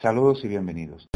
Saludos 0.00 0.38
y 0.44 0.48
bienvenidos. 0.48 1.08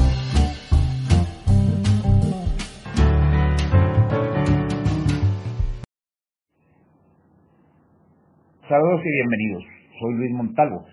Saludos 8.68 9.00
y 9.05 9.11
bienvenidos. 9.11 9.62
Soy 10.00 10.14
Luis 10.14 10.32
Montalvo. 10.32 10.84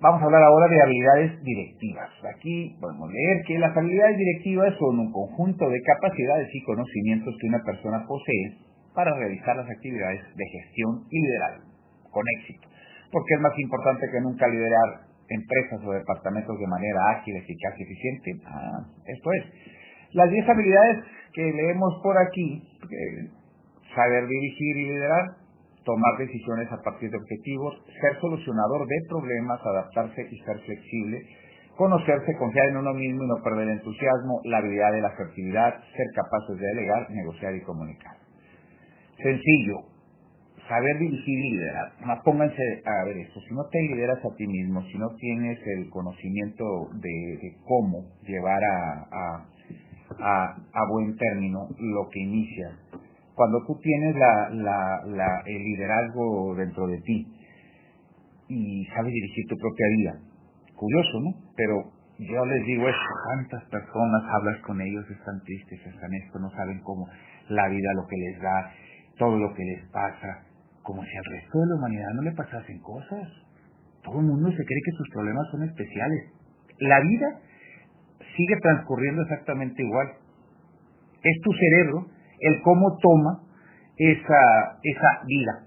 Vamos 0.00 0.22
a 0.22 0.24
hablar 0.24 0.42
ahora 0.42 0.68
de 0.68 0.82
habilidades 0.82 1.42
directivas. 1.42 2.08
Aquí 2.34 2.78
podemos 2.80 3.12
leer 3.12 3.42
que 3.46 3.58
las 3.58 3.76
habilidades 3.76 4.16
directivas 4.16 4.74
son 4.78 5.00
un 5.00 5.12
conjunto 5.12 5.68
de 5.68 5.82
capacidades 5.82 6.48
y 6.54 6.64
conocimientos 6.64 7.34
que 7.42 7.46
una 7.46 7.62
persona 7.62 8.06
posee 8.08 8.56
para 8.94 9.14
realizar 9.18 9.54
las 9.54 9.68
actividades 9.68 10.22
de 10.34 10.46
gestión 10.48 11.04
y 11.10 11.20
liderazgo 11.20 11.68
con 12.10 12.24
éxito. 12.40 12.68
Porque 13.10 13.34
es 13.34 13.40
más 13.42 13.52
importante 13.58 14.06
que 14.10 14.20
nunca 14.22 14.48
liderar 14.48 15.11
empresas 15.34 15.80
o 15.84 15.92
departamentos 15.92 16.58
de 16.58 16.66
manera 16.66 17.00
ágil, 17.18 17.36
eficaz 17.36 17.74
y 17.78 17.82
eficiente. 17.82 18.30
Ah, 18.46 18.80
esto 19.06 19.32
es. 19.32 19.44
Las 20.12 20.30
10 20.30 20.48
habilidades 20.48 21.04
que 21.32 21.42
leemos 21.42 22.00
por 22.02 22.16
aquí, 22.18 22.62
saber 23.94 24.26
dirigir 24.26 24.76
y 24.76 24.84
liderar, 24.88 25.42
tomar 25.84 26.18
decisiones 26.18 26.70
a 26.70 26.82
partir 26.82 27.10
de 27.10 27.16
objetivos, 27.16 27.82
ser 28.00 28.20
solucionador 28.20 28.86
de 28.86 28.96
problemas, 29.08 29.60
adaptarse 29.64 30.28
y 30.30 30.38
ser 30.44 30.58
flexible, 30.60 31.22
conocerse, 31.76 32.36
confiar 32.38 32.68
en 32.68 32.76
uno 32.76 32.92
mismo 32.94 33.24
y 33.24 33.28
no 33.28 33.42
perder 33.42 33.68
el 33.68 33.78
entusiasmo, 33.78 34.40
la 34.44 34.58
habilidad 34.58 34.92
de 34.92 35.00
la 35.00 35.08
asertividad, 35.08 35.74
ser 35.96 36.06
capaces 36.14 36.56
de 36.58 36.66
delegar, 36.66 37.10
negociar 37.10 37.54
y 37.54 37.62
comunicar. 37.62 38.16
Sencillo, 39.16 39.91
saber 40.68 40.98
dirigir 40.98 41.38
y 41.38 41.50
liderar. 41.50 41.92
Pónganse 42.24 42.82
a 42.84 43.04
ver 43.04 43.16
esto, 43.18 43.40
si 43.40 43.54
no 43.54 43.64
te 43.70 43.80
lideras 43.82 44.18
a 44.24 44.36
ti 44.36 44.46
mismo, 44.46 44.82
si 44.82 44.98
no 44.98 45.08
tienes 45.16 45.58
el 45.78 45.90
conocimiento 45.90 46.64
de, 46.94 47.56
cómo 47.64 48.04
llevar 48.22 48.60
a, 48.64 49.46
a, 50.18 50.88
buen 50.90 51.16
término 51.16 51.68
lo 51.78 52.08
que 52.10 52.20
inicia, 52.20 52.78
cuando 53.34 53.64
tú 53.66 53.78
tienes 53.80 54.14
la, 54.16 54.50
la, 55.06 55.42
el 55.46 55.62
liderazgo 55.62 56.54
dentro 56.54 56.86
de 56.86 57.00
ti 57.00 57.26
y 58.48 58.84
sabes 58.94 59.12
dirigir 59.12 59.46
tu 59.48 59.56
propia 59.56 59.86
vida, 59.96 60.20
curioso, 60.76 61.20
¿no? 61.20 61.30
Pero 61.56 61.92
yo 62.18 62.44
les 62.44 62.64
digo 62.66 62.88
esto, 62.88 63.14
cuántas 63.24 63.64
personas 63.70 64.22
hablas 64.28 64.60
con 64.62 64.80
ellos, 64.80 65.04
están 65.10 65.40
tristes, 65.44 65.80
están 65.86 66.12
esto, 66.14 66.38
no 66.38 66.50
saben 66.50 66.80
cómo 66.84 67.08
la 67.48 67.68
vida, 67.68 67.88
lo 67.94 68.06
que 68.06 68.16
les 68.16 68.40
da, 68.40 68.70
todo 69.18 69.38
lo 69.38 69.54
que 69.54 69.64
les 69.64 69.88
pasa, 69.90 70.44
como 70.82 71.02
si 71.04 71.16
al 71.16 71.24
resto 71.24 71.58
de 71.60 71.66
la 71.66 71.74
humanidad 71.76 72.10
no 72.14 72.22
le 72.22 72.32
pasasen 72.32 72.78
cosas. 72.80 73.28
Todo 74.02 74.18
el 74.18 74.26
mundo 74.26 74.50
se 74.50 74.64
cree 74.64 74.82
que 74.84 74.96
sus 74.96 75.08
problemas 75.10 75.46
son 75.50 75.62
especiales. 75.62 76.32
La 76.78 77.00
vida 77.00 77.40
sigue 78.36 78.56
transcurriendo 78.60 79.22
exactamente 79.22 79.82
igual. 79.82 80.08
Es 81.22 81.40
tu 81.42 81.52
cerebro 81.52 82.06
el 82.40 82.60
cómo 82.62 82.98
toma 82.98 83.42
esa, 83.96 84.78
esa 84.82 85.22
vida. 85.26 85.66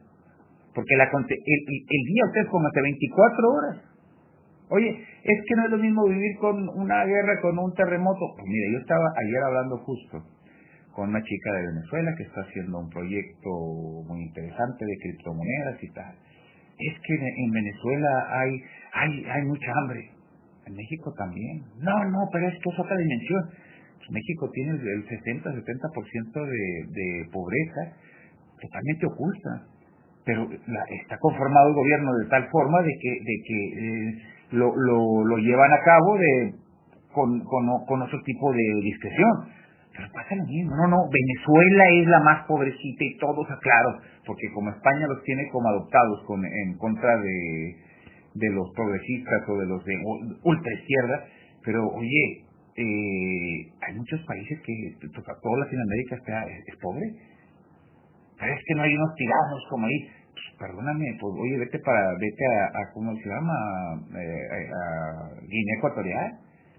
Porque 0.73 0.93
el, 0.93 1.01
el, 1.01 2.03
día 2.05 2.25
usted 2.27 2.41
es 2.41 2.47
como 2.47 2.67
hace 2.67 2.81
24 2.81 3.49
horas. 3.49 3.77
Oye, 4.67 4.89
es 5.23 5.45
que 5.47 5.55
no 5.55 5.65
es 5.65 5.71
lo 5.71 5.77
mismo 5.77 6.05
vivir 6.07 6.37
con 6.39 6.67
una 6.67 7.05
guerra, 7.05 7.39
con 7.41 7.57
un 7.57 7.73
terremoto. 7.73 8.33
Pues 8.35 8.45
mire, 8.45 8.73
yo 8.73 8.79
estaba 8.79 9.05
ayer 9.23 9.43
hablando 9.43 9.77
justo 9.77 10.34
con 10.95 11.09
una 11.09 11.21
chica 11.21 11.51
de 11.51 11.67
Venezuela 11.67 12.15
que 12.17 12.23
está 12.23 12.41
haciendo 12.41 12.79
un 12.79 12.89
proyecto 12.89 13.49
muy 14.07 14.23
interesante 14.23 14.85
de 14.85 14.97
criptomonedas 15.03 15.83
y 15.83 15.91
tal. 15.91 16.15
Es 16.79 16.95
que 17.03 17.13
en 17.13 17.51
Venezuela 17.51 18.09
hay, 18.31 18.51
hay, 18.93 19.25
hay 19.25 19.41
mucha 19.43 19.71
hambre. 19.75 20.09
En 20.65 20.73
México 20.73 21.13
también. 21.17 21.61
No, 21.79 21.93
no, 22.09 22.19
pero 22.31 22.47
es 22.47 22.55
que 22.63 22.69
es 22.69 22.79
otra 22.79 22.97
dimensión. 22.97 23.43
México 24.09 24.49
tiene 24.53 24.71
el 24.71 25.05
60-70% 25.05 26.45
de, 26.45 26.65
de 26.89 27.29
pobreza 27.31 27.81
totalmente 28.61 29.05
oculta. 29.05 29.67
Pero 30.25 30.49
está 30.49 31.17
conformado 31.19 31.69
el 31.69 31.75
gobierno 31.75 32.11
de 32.17 32.29
tal 32.29 32.47
forma 32.49 32.81
de 32.81 32.93
que, 32.99 33.11
de 33.11 33.35
que 33.45 33.59
eh, 33.67 34.21
lo, 34.51 34.73
lo, 34.75 35.23
lo, 35.23 35.37
llevan 35.37 35.71
a 35.71 35.83
cabo 35.83 36.17
de, 36.17 36.53
con, 37.13 37.43
con, 37.43 37.85
con 37.85 38.01
otro 38.01 38.19
tipo 38.23 38.51
de 38.51 38.81
discreción 38.81 39.64
pero 39.95 40.11
pasa 40.11 40.35
lo 40.35 40.45
mismo. 40.45 40.75
No, 40.75 40.87
no, 40.87 40.97
Venezuela 41.07 41.83
es 42.01 42.07
la 42.07 42.19
más 42.19 42.45
pobrecita 42.47 43.03
y 43.03 43.17
todos, 43.17 43.47
claro, 43.61 43.99
porque 44.25 44.51
como 44.53 44.69
España 44.69 45.07
los 45.07 45.23
tiene 45.23 45.47
como 45.51 45.69
adoptados 45.69 46.23
con, 46.25 46.43
en 46.43 46.77
contra 46.77 47.17
de, 47.17 47.75
de 48.33 48.49
los 48.51 48.71
progresistas 48.75 49.47
o 49.47 49.57
de 49.57 49.65
los 49.67 49.85
de 49.85 49.95
ultra 50.43 50.73
izquierda, 50.73 51.25
pero 51.63 51.87
oye, 51.87 52.43
eh, 52.75 53.71
hay 53.87 53.95
muchos 53.95 54.19
países 54.27 54.59
que 54.65 54.73
toda 54.99 55.59
Latinoamérica 55.59 56.15
está, 56.15 56.43
es, 56.43 56.75
pobre. 56.81 57.07
Pero 58.37 58.53
es 58.53 58.61
que 58.67 58.75
no 58.75 58.83
hay 58.83 58.93
unos 58.93 59.15
tiranos 59.15 59.63
como 59.69 59.85
ahí. 59.87 60.09
Pues, 60.35 60.59
perdóname, 60.59 61.05
pues 61.21 61.33
oye, 61.39 61.57
vete 61.57 61.79
para, 61.79 62.11
vete 62.19 62.45
a, 62.45 62.79
a 62.79 62.91
¿cómo 62.93 63.15
se 63.15 63.29
llama? 63.29 63.55
Eh, 64.19 64.67
a 64.75 65.39
Guinea 65.47 65.77
Ecuatorial, 65.77 66.31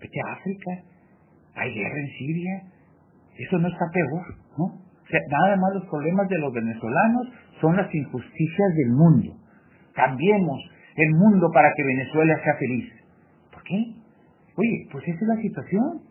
vete 0.03 0.21
a 0.21 0.33
África. 0.33 0.71
Hay 1.55 1.73
guerra 1.73 1.99
en 1.99 2.09
Siria 2.19 2.76
eso 3.39 3.59
no 3.59 3.69
está 3.69 3.85
peor, 3.93 4.25
¿no? 4.59 4.87
Nada 5.31 5.57
más 5.57 5.75
los 5.75 5.87
problemas 5.89 6.29
de 6.29 6.39
los 6.39 6.53
venezolanos 6.53 7.29
son 7.61 7.77
las 7.77 7.95
injusticias 7.95 8.75
del 8.75 8.91
mundo. 8.91 9.37
Cambiemos 9.95 10.59
el 10.97 11.15
mundo 11.15 11.49
para 11.53 11.73
que 11.75 11.85
Venezuela 11.85 12.35
sea 12.43 12.55
feliz. 12.57 12.93
¿Por 13.53 13.63
qué? 13.63 13.77
Oye, 14.57 14.89
pues 14.91 15.07
esa 15.07 15.21
es 15.21 15.29
la 15.29 15.37
situación. 15.37 16.03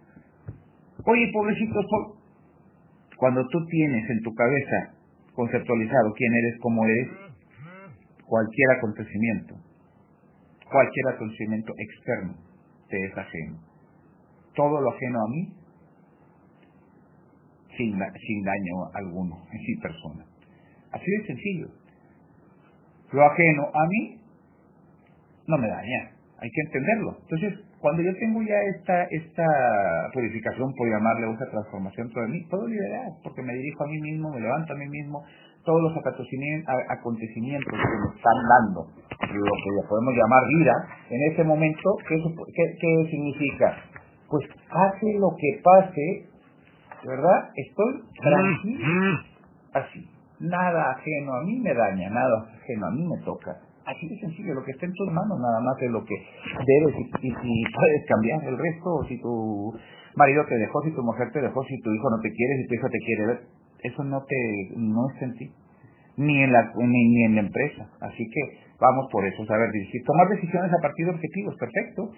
Oye, 1.05 1.29
pobrecitos, 1.33 1.85
cuando 3.17 3.45
tú 3.47 3.65
tienes 3.65 4.09
en 4.09 4.21
tu 4.21 4.33
cabeza 4.33 4.93
conceptualizado 5.33 6.13
quién 6.15 6.33
eres, 6.33 6.59
cómo 6.61 6.85
eres, 6.85 7.09
cualquier 8.25 8.71
acontecimiento, 8.77 9.55
cualquier 10.71 11.07
acontecimiento 11.15 11.73
externo 11.77 12.35
te 12.89 12.97
es 13.05 13.17
ajeno. 13.17 13.59
Todo 14.55 14.79
lo 14.81 14.91
ajeno 14.91 15.19
a 15.19 15.29
mí 15.29 15.64
sin, 17.77 17.93
sin 17.93 18.43
daño 18.43 18.75
alguno 18.93 19.35
en 19.51 19.59
sí 19.59 19.75
persona. 19.81 20.25
Así 20.91 21.05
de 21.05 21.27
sencillo. 21.27 21.67
Lo 23.11 23.23
ajeno 23.23 23.63
a 23.73 23.87
mí 23.87 24.19
no 25.47 25.57
me 25.57 25.67
daña, 25.67 26.11
hay 26.39 26.49
que 26.49 26.61
entenderlo. 26.61 27.17
Entonces, 27.21 27.65
cuando 27.79 28.01
yo 28.01 28.11
tengo 28.17 28.41
ya 28.41 28.57
esta, 28.75 29.03
esta 29.11 29.45
purificación, 30.13 30.73
por 30.73 30.89
llamarle, 30.89 31.31
esa 31.31 31.51
transformación 31.51 32.09
de 32.09 32.27
mí, 32.27 32.41
puedo 32.49 32.67
liberar, 32.67 33.13
porque 33.23 33.43
me 33.43 33.53
dirijo 33.53 33.83
a 33.83 33.87
mí 33.87 34.01
mismo, 34.01 34.31
me 34.33 34.41
levanto 34.41 34.73
a 34.73 34.77
mí 34.77 34.87
mismo, 34.89 35.23
todos 35.63 35.81
los 35.81 35.93
acontecimientos 35.97 37.71
que 37.71 37.77
me 37.77 38.15
están 38.15 38.39
dando, 38.49 38.89
lo 38.89 39.55
que 39.61 39.69
ya 39.69 39.89
podemos 39.89 40.13
llamar 40.13 40.41
vida, 40.57 40.73
en 41.09 41.31
ese 41.31 41.43
momento, 41.43 41.97
¿qué, 42.07 42.17
qué, 42.17 42.63
qué 42.81 43.09
significa? 43.09 43.77
Pues 44.29 44.49
hace 44.69 45.13
lo 45.19 45.29
que 45.37 45.61
pase, 45.61 46.25
¿verdad? 47.05 47.49
Estoy 47.55 48.03
tranquilo, 48.21 48.85
mm. 48.85 49.15
así. 49.73 50.09
Nada 50.39 50.91
ajeno 50.91 51.33
a 51.33 51.43
mí 51.43 51.59
me 51.59 51.73
daña, 51.73 52.09
nada 52.09 52.45
ajeno 52.59 52.87
a 52.87 52.91
mí 52.91 53.07
me 53.07 53.23
toca. 53.23 53.55
Así 53.85 54.09
de 54.09 54.19
sencillo, 54.19 54.55
lo 54.55 54.63
que 54.63 54.71
está 54.71 54.85
en 54.85 54.93
tus 54.93 55.07
manos 55.13 55.39
nada 55.39 55.61
más 55.61 55.79
es 55.79 55.91
lo 55.91 56.03
que 56.03 56.15
debes 56.15 56.95
y, 57.21 57.29
si 57.29 57.63
puedes 57.71 58.05
cambiar 58.09 58.43
el 58.43 58.57
resto, 58.57 59.05
si 59.07 59.21
tu 59.21 59.73
marido 60.15 60.43
te 60.49 60.57
dejó, 60.57 60.81
si 60.81 60.91
tu 60.91 61.03
mujer 61.03 61.31
te 61.31 61.39
dejó, 61.39 61.63
si 61.63 61.79
tu 61.81 61.93
hijo 61.93 62.09
no 62.09 62.19
te 62.19 62.33
quiere, 62.33 62.57
si 62.57 62.67
tu 62.67 62.73
hijo 62.73 62.89
te 62.89 62.99
quiere 63.05 63.25
ver, 63.27 63.39
eso 63.83 64.03
no 64.03 64.23
te 64.25 64.35
no 64.75 65.07
es 65.13 65.21
en 65.21 65.33
ti, 65.35 65.51
ni 66.17 66.43
en 66.43 66.51
la 66.51 66.73
ni, 66.75 67.09
ni 67.09 67.23
en 67.25 67.35
la 67.35 67.41
empresa. 67.41 67.87
Así 68.01 68.25
que 68.25 68.41
vamos 68.81 69.05
por 69.11 69.23
eso, 69.25 69.45
saber 69.45 69.71
dirigir, 69.71 70.01
tomar 70.03 70.29
decisiones 70.29 70.71
a 70.73 70.81
partir 70.81 71.05
de 71.05 71.11
objetivos, 71.11 71.55
perfecto. 71.59 72.09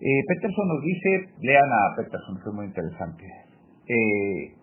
Eh, 0.00 0.22
Peterson 0.28 0.68
nos 0.68 0.82
dice, 0.84 1.34
lean 1.42 1.68
a 1.72 1.96
Peterson, 1.96 2.38
es 2.38 2.54
muy 2.54 2.66
interesante 2.66 3.26
eh, 3.88 4.54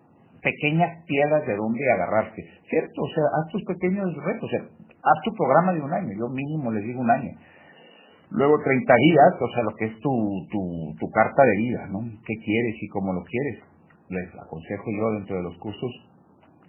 pequeñas 0.42 1.04
piedras 1.06 1.46
de 1.46 1.56
donde 1.56 1.82
agarrarse, 1.92 2.42
¿cierto? 2.70 3.02
O 3.02 3.08
sea, 3.08 3.24
haz 3.34 3.50
tus 3.50 3.64
pequeños 3.64 4.06
retos, 4.24 4.44
o 4.44 4.48
sea, 4.48 4.62
haz 4.62 5.18
tu 5.24 5.34
programa 5.34 5.72
de 5.72 5.80
un 5.80 5.92
año, 5.92 6.10
yo 6.18 6.28
mínimo 6.28 6.70
les 6.70 6.84
digo 6.84 7.00
un 7.00 7.10
año. 7.10 7.30
Luego 8.30 8.58
30 8.62 8.94
días, 8.94 9.32
o 9.40 9.48
sea, 9.54 9.62
lo 9.62 9.74
que 9.76 9.86
es 9.86 9.98
tu, 10.00 10.14
tu, 10.50 10.94
tu 10.98 11.10
carta 11.10 11.42
de 11.42 11.56
vida, 11.58 11.86
¿no? 11.90 12.00
¿Qué 12.26 12.34
quieres 12.44 12.74
y 12.80 12.88
cómo 12.88 13.12
lo 13.12 13.22
quieres? 13.22 13.62
Les 14.08 14.28
aconsejo 14.34 14.90
yo 14.90 15.10
dentro 15.12 15.36
de 15.36 15.42
los 15.42 15.56
cursos, 15.58 15.90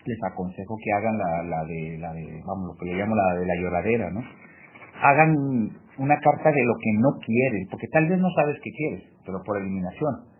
les 0.05 0.17
aconsejo 0.23 0.77
que 0.83 0.91
hagan 0.93 1.17
la, 1.17 1.43
la 1.43 1.65
de, 1.65 1.97
la 1.99 2.13
de, 2.13 2.41
vamos, 2.45 2.73
lo 2.73 2.75
que 2.77 2.85
le 2.85 2.97
llamo 2.97 3.15
la 3.15 3.39
de 3.39 3.45
la 3.45 3.55
lloradera, 3.61 4.09
¿no? 4.11 4.21
Hagan 5.01 5.33
una 5.97 6.17
carta 6.19 6.51
de 6.51 6.63
lo 6.65 6.73
que 6.81 6.93
no 6.97 7.09
quieren, 7.25 7.67
porque 7.69 7.87
tal 7.91 8.07
vez 8.07 8.19
no 8.19 8.29
sabes 8.35 8.57
qué 8.63 8.71
quieres, 8.71 9.03
pero 9.25 9.41
por 9.43 9.57
eliminación 9.57 10.36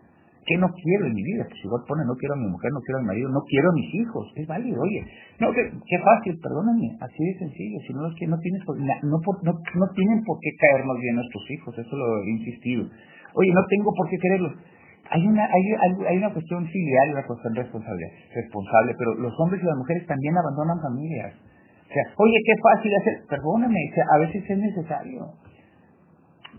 ¿Qué 0.48 0.56
no 0.56 0.72
quiero 0.72 1.04
en 1.04 1.12
mi 1.12 1.20
vida? 1.20 1.44
Pues 1.44 1.60
igual 1.60 1.84
pone, 1.84 2.08
no 2.08 2.16
quiero 2.16 2.32
a 2.32 2.40
mi 2.40 2.48
mujer, 2.48 2.72
no 2.72 2.80
quiero 2.80 2.96
a 2.96 3.02
mi 3.04 3.08
marido, 3.12 3.28
no 3.28 3.44
quiero 3.44 3.68
a 3.68 3.76
mis 3.76 3.90
hijos. 4.00 4.24
Es 4.32 4.46
válido, 4.48 4.80
oye. 4.80 5.04
No, 5.44 5.52
qué, 5.52 5.60
qué 5.68 5.98
fácil, 6.00 6.40
perdóname. 6.40 6.96
Así 7.04 7.20
de 7.20 7.34
sencillo. 7.36 7.76
Si 7.84 7.92
no, 7.92 8.08
es 8.08 8.16
que 8.16 8.26
no, 8.26 8.38
tienes, 8.40 8.64
no, 8.64 9.20
no, 9.20 9.52
no 9.52 9.86
tienen 9.92 10.24
por 10.24 10.40
qué 10.40 10.50
caernos 10.56 10.96
bien 10.96 11.20
nuestros 11.20 11.44
hijos. 11.52 11.76
Eso 11.76 11.92
lo 11.92 12.24
he 12.24 12.30
insistido. 12.40 12.88
Oye, 13.36 13.52
no 13.52 13.60
tengo 13.68 13.92
por 13.92 14.08
qué 14.08 14.16
quererlos. 14.16 14.56
Hay 15.10 15.26
una, 15.26 15.44
hay, 15.44 15.62
hay 16.08 16.16
una 16.16 16.32
cuestión 16.32 16.64
filial 16.64 17.08
y 17.08 17.12
una 17.12 17.26
cuestión 17.28 17.54
responsable, 17.54 18.04
responsable, 18.32 18.94
pero 18.96 19.14
los 19.20 19.32
hombres 19.40 19.60
y 19.62 19.66
las 19.66 19.76
mujeres 19.76 20.06
también 20.06 20.32
abandonan 20.36 20.80
familias. 20.80 21.32
O 21.36 21.92
sea, 21.92 22.04
oye, 22.16 22.36
qué 22.44 22.54
fácil 22.60 22.92
hacer, 23.00 23.14
perdóname, 23.28 23.80
a 24.12 24.18
veces 24.18 24.44
es 24.48 24.58
necesario. 24.58 25.32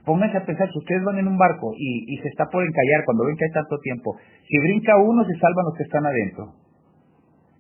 Pónganse 0.09 0.41
a 0.41 0.45
pensar, 0.45 0.65
si 0.73 0.79
ustedes 0.81 1.05
van 1.05 1.21
en 1.21 1.27
un 1.29 1.37
barco 1.37 1.69
y, 1.77 2.01
y 2.09 2.17
se 2.17 2.33
está 2.33 2.49
por 2.49 2.65
encallar 2.65 3.05
cuando 3.05 3.29
ven 3.29 3.37
que 3.37 3.45
hay 3.45 3.53
tanto 3.53 3.77
tiempo, 3.77 4.17
si 4.41 4.57
brinca 4.57 4.97
uno, 4.97 5.21
se 5.21 5.37
salvan 5.37 5.69
los 5.69 5.77
que 5.77 5.85
están 5.85 6.01
adentro. 6.01 6.49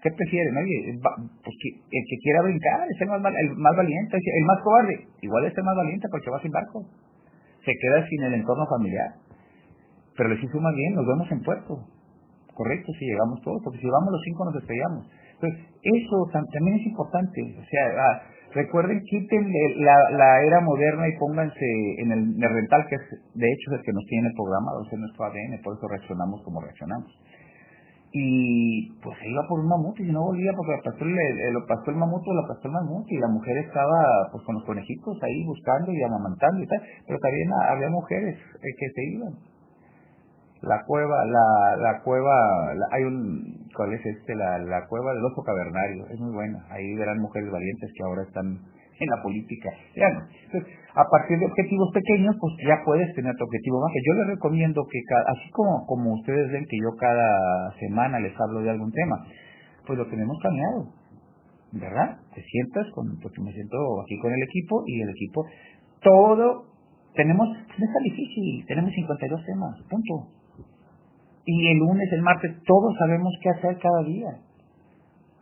¿Qué 0.01 0.09
prefieren? 0.09 0.57
Oye, 0.57 0.97
pues 0.97 1.55
que, 1.61 1.69
el 1.77 2.03
que 2.09 2.17
quiera 2.25 2.41
brincar 2.41 2.89
es 2.89 2.97
el 3.05 3.07
más, 3.13 3.21
el 3.21 3.53
más 3.53 3.75
valiente, 3.77 4.17
el 4.17 4.45
más 4.49 4.57
cobarde. 4.65 4.97
Igual 5.21 5.45
es 5.45 5.53
el 5.53 5.63
más 5.63 5.77
valiente 5.77 6.07
porque 6.09 6.31
va 6.33 6.41
sin 6.41 6.49
barco. 6.49 6.89
Se 7.61 7.69
queda 7.69 8.01
sin 8.09 8.23
el 8.23 8.33
entorno 8.41 8.65
familiar. 8.65 9.13
Pero 10.17 10.29
les 10.33 10.41
hizo 10.41 10.57
más 10.57 10.73
bien, 10.73 10.95
nos 10.95 11.05
vemos 11.05 11.29
en 11.29 11.45
puerto. 11.45 11.85
Correcto, 12.57 12.89
si 12.97 13.05
llegamos 13.05 13.45
todos, 13.45 13.61
porque 13.61 13.77
si 13.77 13.85
vamos 13.85 14.09
los 14.09 14.25
cinco 14.25 14.45
nos 14.49 14.55
despegamos. 14.57 15.05
Entonces, 15.37 15.69
eso 15.85 16.17
también 16.33 16.81
es 16.81 16.85
importante. 16.87 17.39
O 17.61 17.63
sea, 17.69 17.83
ah, 17.93 18.15
recuerden, 18.53 19.01
quiten 19.03 19.51
la, 19.77 19.95
la, 20.11 20.41
era 20.43 20.61
moderna 20.61 21.07
y 21.07 21.17
pónganse 21.17 21.69
en 21.99 22.11
el, 22.11 22.41
rental, 22.41 22.85
que 22.89 22.95
es, 22.95 23.05
de 23.33 23.47
hecho 23.47 23.71
es 23.71 23.79
el 23.79 23.85
que 23.85 23.93
nos 23.93 24.05
tiene 24.05 24.29
programado, 24.35 24.83
es 24.85 24.99
nuestro 24.99 25.25
ADN, 25.25 25.61
por 25.63 25.77
eso 25.77 25.87
reaccionamos 25.87 26.41
como 26.43 26.61
reaccionamos. 26.61 27.11
Y 28.11 28.89
pues 29.03 29.19
se 29.19 29.29
iba 29.29 29.45
por 29.47 29.59
un 29.59 29.67
mamut 29.69 29.99
y 29.99 30.11
no 30.11 30.23
volvía 30.23 30.51
porque 30.57 30.73
lo 30.73 30.81
pasó 30.81 31.05
el, 31.05 31.55
pasó 31.67 31.91
el 31.91 31.97
mamut 31.97 32.25
o 32.25 32.33
lo 32.33 32.47
pasó 32.47 32.65
el 32.65 32.73
mamut 32.73 33.05
y 33.05 33.17
la 33.19 33.27
mujer 33.27 33.57
estaba 33.57 34.29
pues 34.31 34.43
con 34.45 34.55
los 34.55 34.65
conejitos 34.65 35.13
ahí 35.21 35.45
buscando 35.45 35.93
y 35.93 36.01
amamantando 36.01 36.63
y 36.63 36.67
tal, 36.67 36.81
pero 37.05 37.19
también 37.19 37.49
había 37.69 37.89
mujeres 37.89 38.35
eh, 38.35 38.73
que 38.79 38.89
se 38.89 39.03
iban 39.13 39.33
la 40.61 40.83
cueva, 40.85 41.25
la, 41.25 41.77
la 41.77 42.01
cueva, 42.01 42.33
hay 42.91 43.03
un, 43.03 43.58
¿cuál 43.79 43.93
es 43.95 44.05
este? 44.05 44.35
La, 44.35 44.59
la 44.59 44.83
cueva 44.91 45.15
del 45.15 45.23
oso 45.23 45.39
cavernario, 45.39 46.03
es 46.11 46.19
muy 46.19 46.35
buena, 46.35 46.59
ahí 46.67 46.83
verán 46.99 47.15
mujeres 47.23 47.47
valientes 47.49 47.87
que 47.95 48.03
ahora 48.03 48.23
están 48.27 48.59
en 48.99 49.07
la 49.07 49.23
política. 49.23 49.71
Ya 49.95 50.11
no. 50.11 50.27
Entonces, 50.27 50.67
a 50.91 51.07
partir 51.07 51.39
de 51.39 51.45
objetivos 51.47 51.87
pequeños, 51.95 52.35
pues 52.43 52.59
ya 52.67 52.75
puedes 52.83 53.07
tener 53.15 53.31
tu 53.39 53.45
objetivo 53.47 53.79
más. 53.79 53.95
Yo 54.03 54.13
les 54.19 54.27
recomiendo 54.35 54.83
que, 54.83 54.99
así 55.31 55.47
como, 55.55 55.87
como 55.87 56.11
ustedes 56.19 56.51
ven 56.51 56.67
que 56.67 56.75
yo 56.75 56.91
cada 56.99 57.71
semana 57.79 58.19
les 58.19 58.35
hablo 58.35 58.59
de 58.59 58.69
algún 58.69 58.91
tema, 58.91 59.15
pues 59.87 59.97
lo 59.97 60.05
tenemos 60.11 60.35
planeado, 60.43 60.91
¿verdad? 61.71 62.19
Te 62.35 62.43
sientas 62.43 62.91
con, 62.91 63.15
porque 63.23 63.39
me 63.39 63.53
siento 63.53 63.79
aquí 64.03 64.19
con 64.19 64.33
el 64.33 64.43
equipo 64.43 64.83
y 64.87 65.01
el 65.07 65.09
equipo, 65.09 65.47
todo, 66.03 66.67
tenemos, 67.15 67.47
no 67.47 67.85
está 67.87 67.99
difícil, 68.03 68.65
tenemos 68.67 68.91
52 68.91 69.39
temas, 69.47 69.79
punto 69.87 70.38
y 71.49 71.71
el 71.71 71.77
lunes, 71.79 72.11
el 72.11 72.21
martes, 72.21 72.51
todos 72.65 72.95
sabemos 72.97 73.33
qué 73.41 73.49
hacer 73.49 73.77
cada 73.79 74.03
día. 74.03 74.29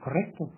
Correcto. 0.03 0.49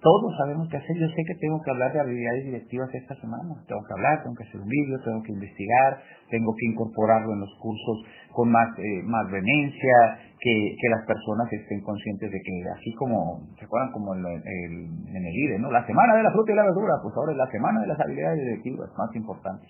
Todos 0.00 0.36
sabemos 0.38 0.68
qué 0.70 0.76
hacer. 0.76 0.94
Yo 0.96 1.08
sé 1.08 1.24
que 1.26 1.34
tengo 1.40 1.60
que 1.64 1.70
hablar 1.70 1.92
de 1.92 2.00
habilidades 2.00 2.44
directivas 2.44 2.88
esta 2.94 3.16
semana. 3.16 3.56
Tengo 3.66 3.82
que 3.82 3.94
hablar, 3.96 4.22
tengo 4.22 4.36
que 4.36 4.44
hacer 4.44 4.60
un 4.60 4.68
vídeo, 4.68 5.00
tengo 5.02 5.22
que 5.24 5.32
investigar, 5.32 5.98
tengo 6.30 6.54
que 6.54 6.66
incorporarlo 6.66 7.32
en 7.32 7.40
los 7.40 7.50
cursos 7.58 8.06
con 8.30 8.50
más, 8.52 8.68
eh, 8.78 9.02
más 9.02 9.26
vehemencia, 9.30 10.22
que, 10.38 10.54
que 10.78 10.88
las 10.88 11.04
personas 11.04 11.52
estén 11.52 11.80
conscientes 11.80 12.30
de 12.30 12.38
que 12.38 12.54
así 12.78 12.94
como, 12.94 13.42
¿se 13.58 13.64
acuerdan 13.64 13.90
como 13.90 14.14
el, 14.14 14.22
en 14.22 15.22
el 15.26 15.34
IDE, 15.34 15.58
¿no? 15.58 15.72
La 15.72 15.84
semana 15.84 16.14
de 16.14 16.22
la 16.22 16.30
fruta 16.30 16.52
y 16.52 16.54
la 16.54 16.62
verdura, 16.62 16.94
pues 17.02 17.14
ahora 17.16 17.32
es 17.32 17.38
la 17.38 17.50
semana 17.50 17.80
de 17.80 17.88
las 17.88 17.98
habilidades 17.98 18.38
directivas 18.38 18.88
más 18.96 19.10
importantes 19.16 19.68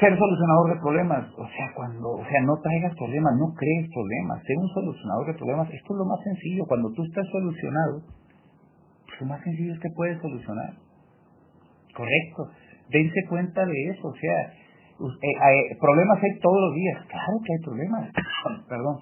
ser 0.00 0.16
solucionador 0.16 0.74
de 0.74 0.80
problemas, 0.80 1.24
o 1.36 1.46
sea, 1.46 1.72
cuando, 1.74 2.10
o 2.10 2.24
sea, 2.24 2.40
no 2.42 2.56
traigas 2.62 2.94
problemas, 2.96 3.34
no 3.38 3.54
crees 3.54 3.88
problemas, 3.92 4.42
ser 4.44 4.56
un 4.56 4.68
solucionador 4.68 5.26
de 5.26 5.34
problemas, 5.34 5.68
esto 5.72 5.94
es 5.94 5.98
lo 5.98 6.04
más 6.04 6.20
sencillo, 6.22 6.64
cuando 6.66 6.92
tú 6.92 7.04
estás 7.04 7.26
solucionado, 7.30 8.02
lo 9.20 9.26
más 9.26 9.42
sencillo 9.42 9.74
es 9.74 9.80
que 9.80 9.90
puedes 9.94 10.20
solucionar. 10.20 10.74
Correcto. 11.94 12.50
Dense 12.90 13.26
cuenta 13.28 13.66
de 13.66 13.88
eso, 13.90 14.08
o 14.08 14.14
sea, 14.14 14.38
eh, 14.98 15.76
problemas 15.80 16.22
hay 16.22 16.38
todos 16.40 16.60
los 16.60 16.74
días, 16.74 17.04
claro 17.06 17.38
que 17.44 17.52
hay 17.52 17.64
problemas, 17.64 18.10
perdón. 18.68 18.96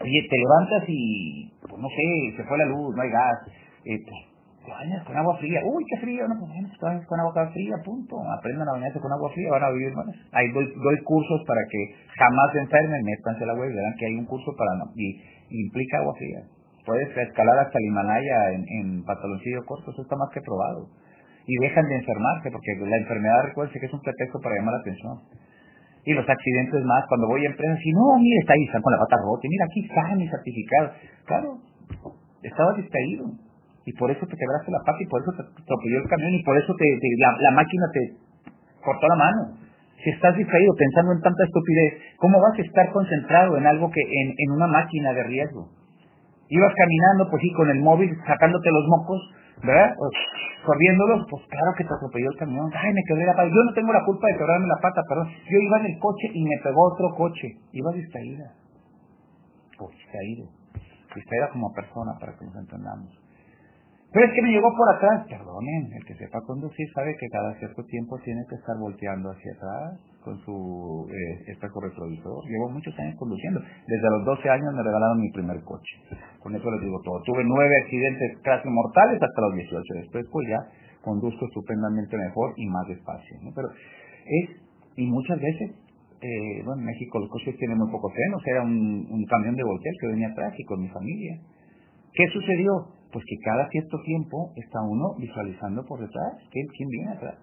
Oye, 0.00 0.26
te 0.28 0.36
levantas 0.36 0.84
y, 0.88 1.52
pues 1.60 1.80
no 1.80 1.88
sé, 1.88 2.36
se 2.36 2.44
fue 2.44 2.58
la 2.58 2.66
luz, 2.66 2.94
no 2.94 3.02
hay 3.02 3.10
gas, 3.10 3.38
eh, 3.84 3.98
pues, 4.04 4.35
bañas 4.66 5.04
con 5.04 5.16
agua 5.16 5.36
fría. 5.38 5.60
Uy, 5.64 5.84
qué 5.88 5.96
frío, 6.00 6.28
no, 6.28 6.34
pues 6.38 7.06
con 7.06 7.20
agua 7.20 7.50
fría, 7.52 7.76
punto. 7.84 8.16
Aprendan 8.38 8.68
a 8.68 8.72
bañarse 8.72 9.00
con 9.00 9.12
agua 9.12 9.30
fría, 9.32 9.50
van 9.50 9.64
a 9.64 9.70
vivir 9.70 9.94
más. 9.94 10.06
Hay 10.32 10.50
doy, 10.52 10.98
cursos 11.04 11.42
para 11.46 11.60
que 11.70 11.80
jamás 12.18 12.52
se 12.52 12.58
enfermen, 12.60 13.04
métanse 13.04 13.44
el 13.44 13.50
agua 13.50 13.66
y 13.66 13.74
verán 13.74 13.94
que 13.98 14.06
hay 14.06 14.14
un 14.14 14.26
curso 14.26 14.52
para 14.56 14.70
no, 14.78 14.92
y, 14.94 15.20
implica 15.50 15.98
agua 15.98 16.14
fría. 16.18 16.40
Puedes 16.84 17.10
escalar 17.16 17.58
hasta 17.66 17.78
el 17.78 17.84
Himalaya 17.86 18.52
en, 18.52 18.62
en 18.62 19.04
pantaloncillo 19.04 19.64
corto, 19.66 19.90
eso 19.90 20.02
está 20.02 20.14
más 20.16 20.30
que 20.32 20.40
probado. 20.40 20.86
Y 21.46 21.54
dejan 21.62 21.86
de 21.86 21.96
enfermarse, 21.96 22.50
porque 22.50 22.74
la 22.78 22.96
enfermedad, 22.96 23.42
recuerden 23.46 23.74
que 23.80 23.86
es 23.86 23.92
un 23.92 24.02
pretexto 24.02 24.38
para 24.42 24.56
llamar 24.56 24.74
la 24.74 24.80
atención. 24.80 25.14
Y 26.04 26.14
los 26.14 26.28
accidentes 26.28 26.82
más, 26.84 27.02
cuando 27.08 27.26
voy 27.26 27.42
a 27.46 27.50
empresas, 27.50 27.78
y 27.82 27.92
no, 27.92 28.18
mire, 28.18 28.38
está 28.38 28.54
ahí, 28.54 28.64
están 28.66 28.82
con 28.82 28.92
la 28.92 28.98
pata 28.98 29.16
rota, 29.18 29.42
y 29.42 29.50
mira, 29.50 29.64
aquí 29.66 29.80
está 29.82 30.14
mi 30.14 30.28
certificado. 30.28 30.86
Claro, 31.26 31.48
estaba 32.42 32.72
distraído 32.74 33.45
y 33.86 33.92
por 33.94 34.10
eso 34.10 34.26
te 34.26 34.36
quebraste 34.36 34.70
la 34.74 34.82
pata 34.84 34.98
y 34.98 35.06
por 35.06 35.22
eso 35.22 35.30
te 35.30 35.42
atropelló 35.46 36.02
el 36.02 36.10
camión 36.10 36.34
y 36.34 36.42
por 36.42 36.58
eso 36.58 36.74
te, 36.74 36.84
la, 37.22 37.50
máquina 37.54 37.86
te 37.94 38.00
cortó 38.82 39.06
la 39.06 39.16
mano. 39.16 39.42
Si 40.02 40.10
estás 40.10 40.36
distraído 40.36 40.74
pensando 40.76 41.12
en 41.12 41.22
tanta 41.22 41.44
estupidez, 41.44 42.18
¿cómo 42.18 42.40
vas 42.42 42.58
a 42.58 42.62
estar 42.62 42.90
concentrado 42.90 43.56
en 43.56 43.66
algo 43.66 43.90
que 43.90 44.02
en, 44.02 44.34
en 44.36 44.50
una 44.50 44.66
máquina 44.66 45.12
de 45.14 45.22
riesgo? 45.22 45.70
Ibas 46.48 46.74
caminando, 46.74 47.30
pues 47.30 47.42
sí, 47.42 47.52
con 47.54 47.70
el 47.70 47.80
móvil, 47.80 48.10
sacándote 48.26 48.70
los 48.70 48.86
mocos, 48.86 49.20
¿verdad? 49.62 49.94
corriéndolos, 50.66 51.26
pues 51.30 51.42
claro 51.46 51.70
que 51.78 51.84
te 51.84 51.94
atropelló 51.94 52.28
el 52.30 52.38
camión. 52.38 52.70
Ay, 52.74 52.92
me 52.92 53.02
quebré 53.06 53.24
la 53.24 53.38
pata. 53.38 53.46
Yo 53.46 53.62
no 53.62 53.72
tengo 53.72 53.92
la 53.92 54.04
culpa 54.04 54.26
de 54.26 54.36
quebrarme 54.36 54.66
la 54.66 54.82
pata, 54.82 55.00
perdón. 55.08 55.28
Yo 55.46 55.58
iba 55.62 55.78
en 55.78 55.86
el 55.94 55.98
coche 56.00 56.26
y 56.34 56.42
me 56.42 56.58
pegó 56.62 56.92
otro 56.92 57.14
coche. 57.14 57.54
Iba 57.70 57.92
distraída. 57.92 58.50
Pues 59.78 59.94
distraído. 59.94 60.50
Distraída 61.14 61.50
como 61.52 61.72
persona, 61.72 62.18
para 62.18 62.34
que 62.34 62.44
nos 62.44 62.56
entendamos. 62.56 63.25
Pero 64.12 64.24
es 64.24 64.32
que 64.32 64.42
me 64.42 64.50
llegó 64.50 64.70
por 64.76 64.88
atrás. 64.94 65.26
Perdonen, 65.28 65.92
el 65.92 66.04
que 66.06 66.14
sepa 66.14 66.40
conducir 66.46 66.86
sabe 66.94 67.16
que 67.18 67.28
cada 67.28 67.54
cierto 67.58 67.82
tiempo 67.84 68.16
tiene 68.24 68.40
que 68.48 68.54
estar 68.54 68.76
volteando 68.78 69.30
hacia 69.30 69.52
atrás 69.52 70.00
con 70.22 70.38
su 70.42 71.06
eh, 71.10 71.52
espejo 71.52 71.80
retrovisor. 71.80 72.42
Llevo 72.48 72.70
muchos 72.70 72.96
años 72.98 73.14
conduciendo. 73.18 73.60
Desde 73.60 74.10
los 74.10 74.24
12 74.24 74.48
años 74.50 74.74
me 74.74 74.82
regalaron 74.82 75.20
mi 75.20 75.30
primer 75.30 75.62
coche. 75.62 75.94
Con 76.40 76.54
eso 76.54 76.70
les 76.70 76.80
digo 76.82 77.00
todo. 77.02 77.22
Tuve 77.22 77.44
nueve 77.44 77.74
accidentes 77.82 78.38
casi 78.42 78.68
mortales 78.68 79.22
hasta 79.22 79.40
los 79.40 79.54
18. 79.54 79.82
Después 80.02 80.24
pues 80.30 80.48
ya 80.48 80.60
conduzco 81.02 81.46
estupendamente 81.46 82.16
mejor 82.16 82.54
y 82.56 82.66
más 82.66 82.86
despacio. 82.88 83.38
Pero 83.54 83.68
es, 83.70 84.50
y 84.96 85.06
muchas 85.06 85.38
veces, 85.38 85.70
eh, 86.22 86.62
bueno, 86.64 86.80
en 86.80 86.86
México 86.86 87.18
los 87.18 87.30
coches 87.30 87.56
tienen 87.58 87.78
muy 87.78 87.90
pocos 87.90 88.12
frenos. 88.12 88.42
Era 88.46 88.62
un, 88.62 89.06
un 89.10 89.24
camión 89.26 89.54
de 89.54 89.62
volteo 89.62 89.92
que 90.00 90.06
venía 90.08 90.28
atrás 90.28 90.54
y 90.56 90.64
con 90.64 90.80
mi 90.80 90.88
familia. 90.88 91.38
¿Qué 92.14 92.26
sucedió? 92.32 92.95
Pues 93.16 93.24
que 93.30 93.38
cada 93.42 93.66
cierto 93.70 93.96
tiempo 94.04 94.52
está 94.56 94.78
uno 94.82 95.14
visualizando 95.16 95.82
por 95.86 95.98
detrás 96.00 96.36
quién, 96.52 96.66
viene 96.90 97.12
atrás. 97.12 97.36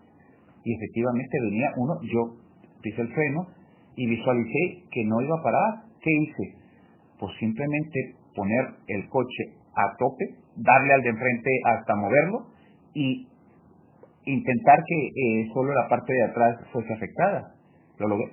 Y 0.64 0.72
efectivamente 0.72 1.40
venía 1.42 1.72
uno, 1.78 1.94
yo 2.04 2.38
pise 2.84 3.02
el 3.02 3.08
freno 3.08 3.48
y 3.96 4.06
visualicé 4.06 4.86
que 4.92 5.04
no 5.04 5.20
iba 5.20 5.36
a 5.36 5.42
parar. 5.42 5.90
¿Qué 6.00 6.12
hice? 6.12 6.58
Pues 7.20 7.34
simplemente 7.40 8.14
poner 8.36 8.68
el 8.86 9.10
coche 9.10 9.58
a 9.74 9.98
tope, 9.98 10.38
darle 10.58 10.94
al 10.94 11.02
de 11.02 11.10
enfrente 11.10 11.50
hasta 11.66 11.96
moverlo 11.96 12.46
y 12.94 13.28
intentar 14.26 14.78
que 14.86 15.08
eh, 15.08 15.50
solo 15.56 15.74
la 15.74 15.90
parte 15.90 16.14
de 16.14 16.24
atrás 16.24 16.56
fuese 16.72 16.94
afectada. 16.94 17.56
Lo 17.98 18.10
logré. 18.10 18.32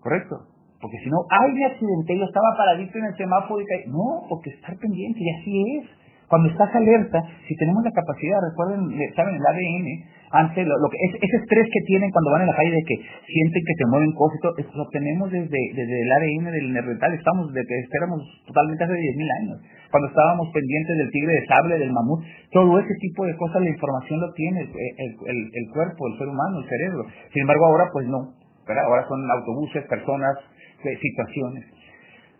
¿Correcto? 0.00 0.34
Porque 0.80 0.98
si 0.98 1.10
no, 1.10 1.18
ay, 1.30 1.52
me 1.52 1.64
accidenté, 1.64 2.18
yo 2.18 2.24
estaba 2.24 2.56
paradito 2.56 2.98
en 2.98 3.04
el 3.04 3.16
semáforo 3.16 3.60
y 3.60 3.66
caí. 3.66 3.86
No, 3.86 4.26
porque 4.28 4.50
estar 4.50 4.76
pendiente, 4.78 5.20
y 5.20 5.30
así 5.30 5.62
es. 5.78 5.97
Cuando 6.28 6.48
estás 6.52 6.68
alerta, 6.74 7.24
si 7.48 7.56
tenemos 7.56 7.82
la 7.82 7.92
capacidad, 7.92 8.36
recuerden, 8.44 8.92
saben, 9.16 9.34
el 9.34 9.46
ADN, 9.48 9.86
antes 10.30 10.60
lo, 10.68 10.76
que 10.92 10.98
ese 11.00 11.36
estrés 11.40 11.64
que 11.72 11.80
tienen 11.88 12.10
cuando 12.12 12.30
van 12.32 12.42
en 12.42 12.52
la 12.52 12.56
calle 12.56 12.70
de 12.70 12.84
que 12.84 12.96
sienten 13.00 13.64
que 13.64 13.74
se 13.80 13.88
mueven 13.88 14.12
cosas 14.12 14.36
lo 14.76 14.84
tenemos 14.92 15.32
desde, 15.32 15.56
desde 15.72 15.96
el 16.04 16.12
ADN 16.12 16.52
del 16.52 16.72
neandertal, 16.72 17.14
estamos 17.14 17.48
desde 17.48 17.66
que 17.66 17.78
esperamos 17.80 18.20
totalmente 18.44 18.84
hace 18.84 18.92
10.000 18.92 19.40
años. 19.40 19.56
Cuando 19.90 20.08
estábamos 20.08 20.52
pendientes 20.52 20.94
del 21.00 21.10
tigre 21.10 21.32
de 21.32 21.46
sable, 21.48 21.78
del 21.80 21.92
mamut, 21.92 22.20
todo 22.52 22.78
ese 22.78 22.94
tipo 23.00 23.24
de 23.24 23.34
cosas, 23.36 23.62
la 23.62 23.72
información 23.72 24.20
lo 24.20 24.28
tiene 24.34 24.60
el, 24.60 25.10
el, 25.32 25.38
el 25.48 25.66
cuerpo, 25.72 26.12
el 26.12 26.18
ser 26.18 26.28
humano, 26.28 26.60
el 26.60 26.68
cerebro. 26.68 27.08
Sin 27.32 27.40
embargo, 27.40 27.72
ahora 27.72 27.88
pues 27.90 28.06
no, 28.06 28.36
¿verdad? 28.68 28.84
Ahora 28.84 29.08
son 29.08 29.24
autobuses, 29.30 29.80
personas, 29.88 30.36
eh, 30.84 30.96
situaciones. 31.00 31.64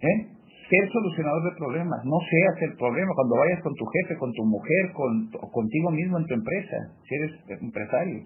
¿Eh? 0.00 0.38
Ser 0.68 0.92
solucionador 0.92 1.42
de 1.44 1.56
problemas, 1.56 2.04
no 2.04 2.18
seas 2.30 2.70
el 2.70 2.76
problema 2.76 3.10
cuando 3.14 3.37
vayas 3.37 3.62
con 3.62 3.75
tu 3.75 3.84
jefe, 3.87 4.18
con 4.18 4.32
tu 4.32 4.44
mujer, 4.44 4.92
con, 4.92 5.30
contigo 5.50 5.90
mismo 5.90 6.18
en 6.18 6.26
tu 6.26 6.34
empresa, 6.34 6.76
si 7.08 7.14
eres 7.14 7.62
empresario. 7.62 8.22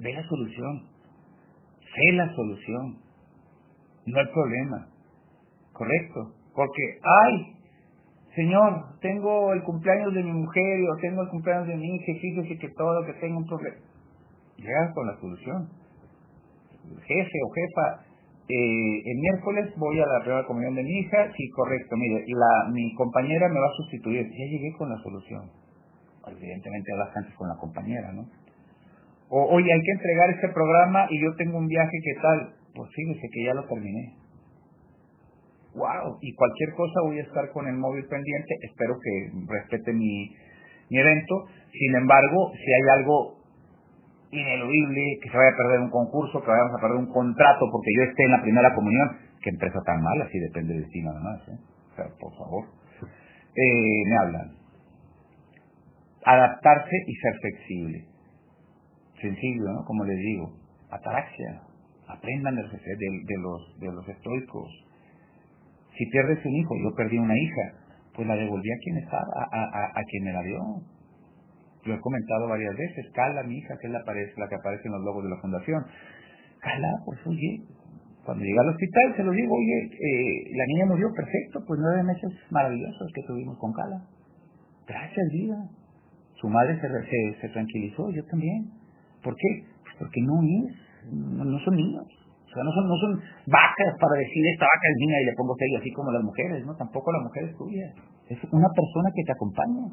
Ve 0.00 0.12
la 0.12 0.22
solución. 0.28 0.82
Sé 1.80 2.12
la 2.12 2.34
solución, 2.34 2.98
no 4.06 4.20
el 4.20 4.28
problema. 4.28 4.88
¿Correcto? 5.72 6.34
Porque, 6.54 6.82
ay, 7.02 7.58
Señor, 8.34 8.98
tengo 9.00 9.52
el 9.52 9.62
cumpleaños 9.62 10.12
de 10.12 10.22
mi 10.22 10.32
mujer 10.32 10.80
o 10.92 11.00
tengo 11.00 11.22
el 11.22 11.28
cumpleaños 11.28 11.68
de 11.68 11.76
mi 11.76 11.86
hija, 11.86 12.12
fíjese 12.20 12.58
que 12.58 12.68
todo, 12.76 13.04
que 13.06 13.14
tengo 13.14 13.38
un 13.38 13.46
problema. 13.46 13.78
Llega 14.56 14.92
con 14.92 15.06
la 15.06 15.16
solución. 15.18 15.68
Jefe 17.06 17.38
o 17.44 17.50
jefa, 17.52 18.07
eh, 18.48 19.02
el 19.04 19.18
miércoles 19.18 19.74
voy 19.76 20.00
a 20.00 20.06
la 20.06 20.20
primera 20.20 20.46
comunión 20.46 20.74
de 20.74 20.82
mi 20.82 21.00
hija, 21.00 21.30
sí, 21.36 21.50
correcto, 21.50 21.96
mire, 21.96 22.24
la, 22.28 22.70
mi 22.72 22.94
compañera 22.94 23.46
me 23.48 23.60
va 23.60 23.66
a 23.66 23.76
sustituir. 23.76 24.24
Ya 24.24 24.46
llegué 24.46 24.72
con 24.78 24.88
la 24.88 24.96
solución. 25.02 25.50
Evidentemente 26.26 26.92
hablas 26.92 27.16
antes 27.16 27.34
con 27.34 27.48
la 27.48 27.56
compañera, 27.56 28.12
¿no? 28.12 28.24
O, 29.28 29.44
oye, 29.52 29.70
hay 29.70 29.80
que 29.80 29.92
entregar 29.92 30.30
este 30.30 30.48
programa 30.48 31.06
y 31.10 31.20
yo 31.22 31.34
tengo 31.36 31.58
un 31.58 31.66
viaje, 31.66 31.92
¿qué 32.02 32.20
tal? 32.22 32.54
Pues 32.74 32.90
fíjese 32.94 33.28
que 33.32 33.44
ya 33.44 33.54
lo 33.54 33.64
terminé. 33.64 34.14
Wow, 35.74 36.16
y 36.22 36.34
cualquier 36.34 36.72
cosa 36.72 37.00
voy 37.04 37.18
a 37.18 37.22
estar 37.22 37.50
con 37.52 37.68
el 37.68 37.76
móvil 37.76 38.06
pendiente, 38.06 38.54
espero 38.62 38.96
que 38.98 39.30
respete 39.46 39.92
mi, 39.92 40.34
mi 40.88 40.98
evento. 40.98 41.44
Sin 41.70 41.96
embargo, 41.96 42.52
si 42.54 42.72
hay 42.72 42.98
algo 42.98 43.37
ineludible, 44.30 45.18
que 45.22 45.30
se 45.30 45.36
vaya 45.36 45.50
a 45.50 45.56
perder 45.56 45.80
un 45.80 45.90
concurso, 45.90 46.40
que 46.42 46.50
vayamos 46.50 46.74
a 46.76 46.80
perder 46.80 46.98
un 46.98 47.12
contrato 47.12 47.64
porque 47.72 47.90
yo 47.96 48.02
esté 48.04 48.24
en 48.24 48.32
la 48.32 48.42
primera 48.42 48.74
comunión, 48.74 49.08
que 49.42 49.50
empresa 49.50 49.80
tan 49.84 50.02
mala, 50.02 50.24
así 50.24 50.38
depende 50.38 50.74
de 50.74 50.84
ti 50.84 51.00
nada 51.02 51.20
más, 51.20 51.48
¿eh? 51.48 51.58
O 51.92 51.96
sea, 51.96 52.04
por 52.20 52.32
favor. 52.36 52.64
Eh, 53.56 54.02
me 54.06 54.16
hablan. 54.18 54.52
Adaptarse 56.24 56.96
y 57.06 57.14
ser 57.14 57.34
flexible. 57.40 58.04
Sencillo, 59.20 59.72
¿no? 59.72 59.84
Como 59.84 60.04
les 60.04 60.18
digo. 60.18 60.52
Ataraxia. 60.90 61.62
Aprendan 62.08 62.54
de, 62.54 62.62
de, 62.62 63.38
los, 63.40 63.80
de 63.80 63.92
los 63.92 64.08
estoicos. 64.08 64.68
Si 65.96 66.06
pierdes 66.06 66.44
un 66.44 66.54
hijo, 66.54 66.74
yo 66.82 66.94
perdí 66.94 67.18
una 67.18 67.36
hija, 67.36 67.72
pues 68.14 68.26
la 68.28 68.36
devolví 68.36 68.70
a 68.70 68.78
quien 68.82 68.96
estaba, 68.98 69.24
a 69.52 70.02
quien 70.04 70.24
me 70.24 70.32
la 70.32 70.42
dio 70.42 70.58
lo 71.84 71.94
he 71.94 72.00
comentado 72.00 72.48
varias 72.48 72.76
veces, 72.76 73.06
Carla, 73.14 73.42
mi 73.44 73.58
hija, 73.58 73.74
que 73.80 73.86
es 73.86 73.92
la, 73.92 74.00
la 74.00 74.48
que 74.48 74.56
aparece 74.56 74.86
en 74.86 74.92
los 74.92 75.04
logos 75.04 75.24
de 75.24 75.30
la 75.30 75.40
fundación. 75.40 75.84
Carla, 76.60 76.88
pues 77.04 77.18
oye, 77.26 77.62
cuando 78.28 78.44
llega 78.44 78.60
al 78.60 78.68
hospital 78.68 79.16
se 79.16 79.24
lo 79.24 79.32
digo, 79.32 79.54
oye, 79.56 79.88
eh, 79.88 80.52
la 80.52 80.66
niña 80.66 80.84
murió 80.84 81.08
perfecto, 81.16 81.64
pues 81.66 81.80
nueve 81.80 82.02
meses 82.02 82.28
maravillosos 82.50 83.08
que 83.14 83.22
tuvimos 83.22 83.56
con 83.56 83.72
Carla. 83.72 84.04
Gracias, 84.86 85.26
vida. 85.32 85.56
Su 86.36 86.48
madre 86.48 86.78
se, 86.80 87.40
se, 87.40 87.48
tranquilizó, 87.48 88.10
yo 88.10 88.22
también. 88.26 88.68
¿Por 89.24 89.34
qué? 89.34 89.64
Pues 89.82 89.96
porque 89.98 90.20
no 90.22 90.44
es, 90.44 90.76
no, 91.10 91.58
son 91.60 91.74
niños. 91.74 92.04
O 92.04 92.50
sea, 92.52 92.64
no 92.64 92.72
son, 92.72 92.84
no 92.88 92.96
son 92.96 93.12
vacas 93.48 93.92
para 94.00 94.20
decir 94.20 94.44
esta 94.52 94.64
vaca 94.64 94.86
es 94.92 94.96
mía 95.08 95.22
y 95.22 95.26
le 95.26 95.32
pongo 95.32 95.56
sello 95.56 95.78
así 95.80 95.90
como 95.92 96.12
las 96.12 96.22
mujeres, 96.22 96.64
¿no? 96.64 96.76
Tampoco 96.76 97.12
la 97.12 97.24
mujer 97.24 97.44
es 97.44 97.56
tuya. 97.56 97.88
Es 98.28 98.38
una 98.52 98.68
persona 98.68 99.08
que 99.16 99.24
te 99.24 99.32
acompaña. 99.32 99.88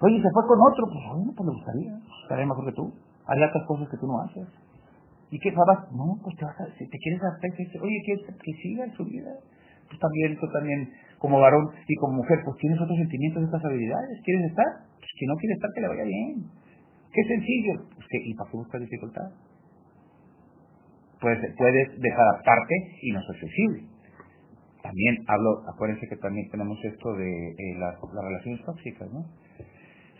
Oye, 0.00 0.20
se 0.20 0.30
fue 0.30 0.44
con 0.46 0.60
otro, 0.60 0.84
pues 0.92 1.04
bueno, 1.08 1.32
pues 1.32 1.46
le 1.48 1.54
gustaría, 1.56 1.92
estaría 2.22 2.46
mejor 2.46 2.64
que 2.66 2.76
tú, 2.76 2.92
haría 3.26 3.48
otras 3.48 3.64
cosas 3.66 3.88
que 3.88 3.96
tú 3.96 4.06
no 4.06 4.20
haces. 4.20 4.46
¿Y 5.30 5.38
qué 5.40 5.50
sabes? 5.50 5.90
No, 5.92 6.20
pues 6.22 6.36
te 6.36 6.44
vas 6.44 6.60
a, 6.60 6.66
si 6.76 6.86
te 6.86 6.98
quieres 6.98 7.20
hacer, 7.24 7.50
oye, 7.80 7.98
que, 8.04 8.14
que 8.28 8.52
siga 8.62 8.84
en 8.84 8.92
su 8.92 9.04
vida. 9.04 9.32
Pues 9.88 9.98
también, 9.98 10.36
tú 10.38 10.46
también, 10.52 10.92
como 11.18 11.40
varón 11.40 11.70
y 11.88 11.94
como 11.96 12.20
mujer, 12.20 12.38
pues 12.44 12.56
tienes 12.58 12.80
otros 12.80 12.98
sentimientos, 12.98 13.48
otras 13.48 13.64
habilidades, 13.64 14.20
¿quieres 14.22 14.50
estar? 14.50 14.66
Pues 15.00 15.10
que 15.18 15.26
no 15.26 15.34
quiere 15.36 15.54
estar, 15.54 15.70
que 15.74 15.80
le 15.80 15.88
vaya 15.88 16.04
bien. 16.04 16.44
Qué 17.12 17.22
sencillo. 17.24 17.88
Pues 17.94 18.06
que, 18.10 18.18
¿y 18.20 18.34
para 18.34 18.50
qué 18.50 18.56
buscas 18.56 18.80
dificultad? 18.80 19.28
Pues 21.20 21.38
puedes 21.56 21.88
desadaptarte 21.98 22.74
y 23.02 23.12
no 23.12 23.22
ser 23.22 23.40
sensible. 23.40 23.88
También 24.82 25.24
hablo, 25.26 25.64
acuérdense 25.72 26.06
que 26.06 26.16
también 26.16 26.48
tenemos 26.50 26.78
esto 26.84 27.14
de 27.14 27.48
eh, 27.50 27.78
las 27.78 27.96
relaciones 27.98 28.64
tóxicas, 28.64 29.10
¿no? 29.10 29.24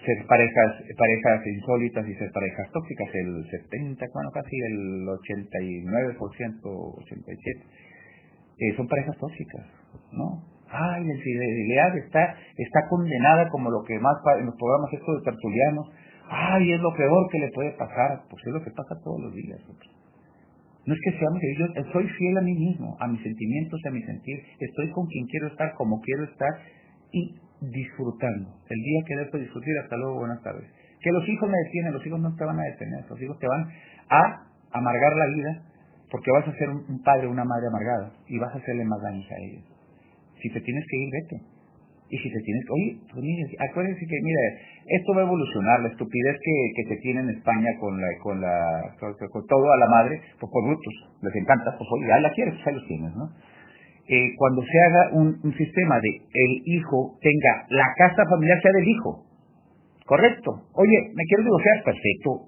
Ser 0.07 0.27
parejas 0.27 0.71
parejas 0.97 1.47
insólitas 1.47 2.07
y 2.09 2.15
ser 2.15 2.31
parejas 2.31 2.71
tóxicas, 2.71 3.09
el 3.13 3.45
70, 3.51 4.07
bueno, 4.15 4.31
casi 4.31 4.57
el 4.71 5.03
89%, 5.03 6.63
87%, 6.63 7.67
eh, 8.59 8.77
son 8.77 8.87
parejas 8.87 9.17
tóxicas, 9.19 9.67
¿no? 10.13 10.47
Ay, 10.71 11.05
la 11.05 11.15
infidelidad 11.15 11.97
está, 11.99 12.35
está 12.57 12.81
condenada 12.89 13.49
como 13.51 13.71
lo 13.71 13.83
que 13.83 13.99
más 13.99 14.17
en 14.39 14.47
los 14.47 14.57
programas 14.57 14.93
estos 14.93 15.19
de 15.19 15.31
tertulianos, 15.31 15.91
ay, 16.31 16.73
es 16.73 16.81
lo 16.81 16.95
peor 16.95 17.29
que 17.31 17.39
le 17.39 17.51
puede 17.51 17.73
pasar, 17.73 18.23
pues 18.31 18.43
es 18.47 18.53
lo 18.53 18.63
que 18.63 18.71
pasa 18.71 18.95
todos 19.03 19.21
los 19.21 19.35
días. 19.35 19.61
No 20.87 20.95
es 20.95 21.01
que 21.03 21.19
seamos, 21.19 21.41
yo 21.59 21.67
soy 21.93 22.09
fiel 22.09 22.39
a 22.39 22.43
mí 22.43 22.55
mismo, 22.55 22.97
a 23.01 23.09
mis 23.09 23.23
sentimientos, 23.23 23.81
a 23.87 23.91
mi 23.91 24.03
sentir, 24.03 24.39
estoy 24.61 24.91
con 24.91 25.07
quien 25.07 25.27
quiero 25.27 25.49
estar, 25.49 25.75
como 25.75 26.01
quiero 26.01 26.25
estar, 26.25 26.51
y 27.13 27.35
disfrutando. 27.61 28.51
El 28.69 28.81
día 28.83 29.01
que 29.07 29.17
dejo 29.17 29.37
de 29.37 29.45
disfrutar, 29.45 29.85
hasta 29.85 29.97
luego, 29.97 30.19
buenas 30.21 30.43
tardes. 30.43 30.69
Que 31.01 31.11
los 31.13 31.29
hijos 31.29 31.49
me 31.49 31.59
detienen, 31.65 31.93
los 31.93 32.07
hijos 32.07 32.21
no 32.21 32.35
te 32.35 32.45
van 32.45 32.59
a 32.59 32.65
detener, 32.65 33.05
los 33.09 33.21
hijos 33.21 33.39
te 33.39 33.47
van 33.47 33.67
a 34.11 34.47
amargar 34.73 35.15
la 35.17 35.27
vida 35.27 35.63
porque 36.11 36.31
vas 36.31 36.47
a 36.47 36.53
ser 36.57 36.69
un, 36.71 37.03
padre 37.03 37.27
una 37.27 37.45
madre 37.45 37.67
amargada 37.69 38.13
y 38.29 38.39
vas 38.39 38.55
a 38.55 38.59
hacerle 38.59 38.85
más 38.85 39.01
daño 39.03 39.23
a 39.23 39.39
ellos. 39.43 39.65
Si 40.41 40.51
te 40.51 40.61
tienes 40.61 40.85
que 40.89 40.97
ir, 40.97 41.11
vete. 41.13 41.57
Y 42.09 42.19
si 42.19 42.31
te 42.31 42.39
tienes 42.39 42.63
que, 42.65 42.73
oye, 42.73 42.91
pues 43.11 43.23
mire, 43.25 43.43
acuérdense 43.69 43.99
que, 43.99 44.19
mira, 44.23 44.41
esto 44.87 45.13
va 45.13 45.23
a 45.23 45.27
evolucionar, 45.27 45.81
la 45.81 45.89
estupidez 45.89 46.37
que, 46.39 46.55
que 46.77 46.95
se 46.95 47.01
tiene 47.03 47.21
en 47.21 47.31
España 47.31 47.67
con 47.81 48.01
la, 48.01 48.07
con 48.23 48.41
la, 48.41 48.95
con, 49.01 49.47
todo 49.47 49.73
a 49.73 49.77
la 49.77 49.89
madre, 49.89 50.21
pues 50.39 50.47
por 50.53 50.63
brutos, 50.63 50.95
les 51.23 51.35
encanta, 51.35 51.75
pues 51.77 51.89
oye, 51.91 52.07
ya 52.07 52.21
la 52.21 52.31
quieres, 52.31 52.55
pues 52.55 52.67
ahí 52.69 52.75
los 52.75 52.87
tienes, 52.87 53.11
¿no? 53.17 53.27
Eh, 54.09 54.35
cuando 54.37 54.63
se 54.63 54.79
haga 54.87 55.11
un, 55.19 55.53
sistema 55.59 55.99
de 55.99 56.11
el 56.33 56.63
hijo 56.65 57.19
tenga 57.21 57.67
la 57.71 57.87
casa 57.99 58.25
familiar 58.31 58.61
sea 58.63 58.73
del 58.73 58.89
hijo. 58.89 59.25
Correcto. 60.07 60.63
Oye, 60.75 61.11
me 61.15 61.25
quiero 61.25 61.43
divorciar, 61.43 61.83
perfecto. 61.85 62.47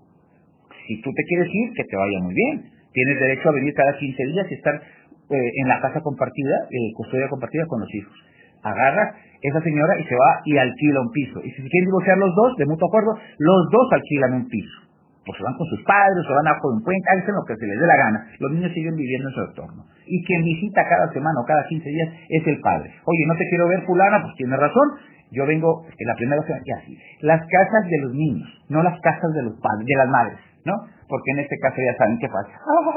Si 0.87 1.03
tú 1.03 1.11
te 1.12 1.25
quieres 1.25 1.49
ir, 1.53 1.73
que 1.75 1.85
te 1.85 1.97
vaya 1.97 2.21
muy 2.23 2.35
bien. 2.35 2.71
Tienes 2.93 3.19
derecho 3.19 3.49
a 3.49 3.53
venir 3.53 3.75
cada 3.75 3.99
15 3.99 4.25
días 4.27 4.47
y 4.50 4.55
estar 4.55 4.75
eh, 4.75 5.50
en 5.62 5.69
la 5.69 5.81
casa 5.81 6.00
compartida, 6.00 6.69
eh, 6.71 6.93
custodia 6.95 7.29
compartida 7.29 7.67
con 7.67 7.81
los 7.81 7.95
hijos. 7.95 8.15
Agarra 8.62 9.15
esa 9.43 9.61
señora 9.62 9.99
y 9.99 10.05
se 10.05 10.15
va 10.15 10.41
y 10.45 10.57
alquila 10.57 11.00
un 11.00 11.11
piso. 11.11 11.41
Y 11.43 11.50
si 11.50 11.62
se 11.62 11.69
quieren 11.69 11.87
divorciar 11.87 12.19
los 12.19 12.35
dos, 12.35 12.57
de 12.57 12.67
mutuo 12.67 12.88
acuerdo, 12.88 13.19
los 13.38 13.71
dos 13.71 13.87
alquilan 13.93 14.35
un 14.35 14.49
piso 14.49 14.88
pues 15.29 15.37
se 15.37 15.45
van 15.45 15.55
con 15.61 15.67
sus 15.69 15.85
padres, 15.85 16.25
se 16.25 16.33
van 16.33 16.49
a 16.49 16.57
un 16.57 16.81
puente, 16.81 17.05
hacen 17.12 17.37
lo 17.37 17.45
que 17.45 17.53
se 17.61 17.67
les 17.69 17.77
dé 17.77 17.87
la 17.87 17.97
gana. 18.00 18.19
Los 18.41 18.50
niños 18.50 18.73
siguen 18.73 18.97
viviendo 18.97 19.29
en 19.29 19.35
su 19.35 19.41
entorno. 19.45 19.85
Y 20.09 20.25
quien 20.25 20.43
visita 20.43 20.83
cada 20.88 21.12
semana 21.12 21.41
o 21.41 21.45
cada 21.45 21.67
15 21.67 21.88
días 21.88 22.09
es 22.29 22.47
el 22.47 22.61
padre. 22.61 22.91
Oye, 23.05 23.25
no 23.27 23.37
te 23.37 23.49
quiero 23.49 23.69
ver 23.69 23.83
fulana, 23.85 24.23
pues 24.23 24.35
tiene 24.37 24.57
razón. 24.57 24.88
Yo 25.31 25.45
vengo 25.45 25.85
en 25.87 26.07
la 26.07 26.15
primera 26.15 26.43
semana 26.43 26.65
y 26.65 26.73
así. 26.73 26.99
Las 27.21 27.41
casas 27.41 27.85
de 27.91 27.99
los 27.99 28.15
niños, 28.15 28.49
no 28.69 28.83
las 28.83 28.99
casas 29.00 29.33
de 29.35 29.43
los 29.43 29.61
padres, 29.61 29.87
de 29.87 29.97
las 29.97 30.09
madres, 30.09 30.38
¿no? 30.65 30.73
Porque 31.07 31.31
en 31.33 31.41
este 31.41 31.57
caso 31.61 31.77
ya 31.77 31.97
saben 31.99 32.19
qué 32.19 32.29
pasa. 32.29 32.49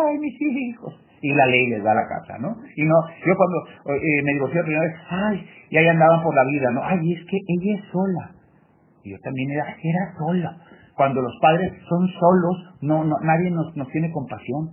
Ay, 0.07 0.17
mis 0.17 0.35
hijos. 0.41 0.95
Y 1.21 1.33
la 1.33 1.45
ley 1.45 1.67
les 1.69 1.83
da 1.83 1.93
la 1.93 2.07
casa, 2.07 2.39
¿no? 2.39 2.55
Y 2.75 2.83
no, 2.83 2.95
yo 3.27 3.35
cuando 3.35 3.95
eh, 3.99 4.23
me 4.23 4.31
divorcié 4.33 4.59
la 4.59 4.65
primera 4.65 4.85
vez, 4.85 4.95
ay, 5.09 5.47
y 5.69 5.77
ahí 5.77 5.87
andaban 5.87 6.23
por 6.23 6.33
la 6.33 6.43
vida, 6.45 6.71
¿no? 6.71 6.81
Ay, 6.83 7.13
es 7.13 7.25
que 7.29 7.37
ella 7.37 7.77
es 7.77 7.83
sola. 7.91 8.31
Y 9.03 9.11
yo 9.11 9.17
también 9.23 9.51
era, 9.51 9.65
era 9.83 10.13
sola 10.17 10.57
cuando 11.01 11.21
los 11.21 11.33
padres 11.41 11.73
son 11.89 12.07
solos, 12.07 12.75
no, 12.81 13.03
no 13.03 13.15
nadie 13.23 13.49
nos, 13.49 13.75
nos 13.75 13.87
tiene 13.89 14.11
compasión. 14.11 14.69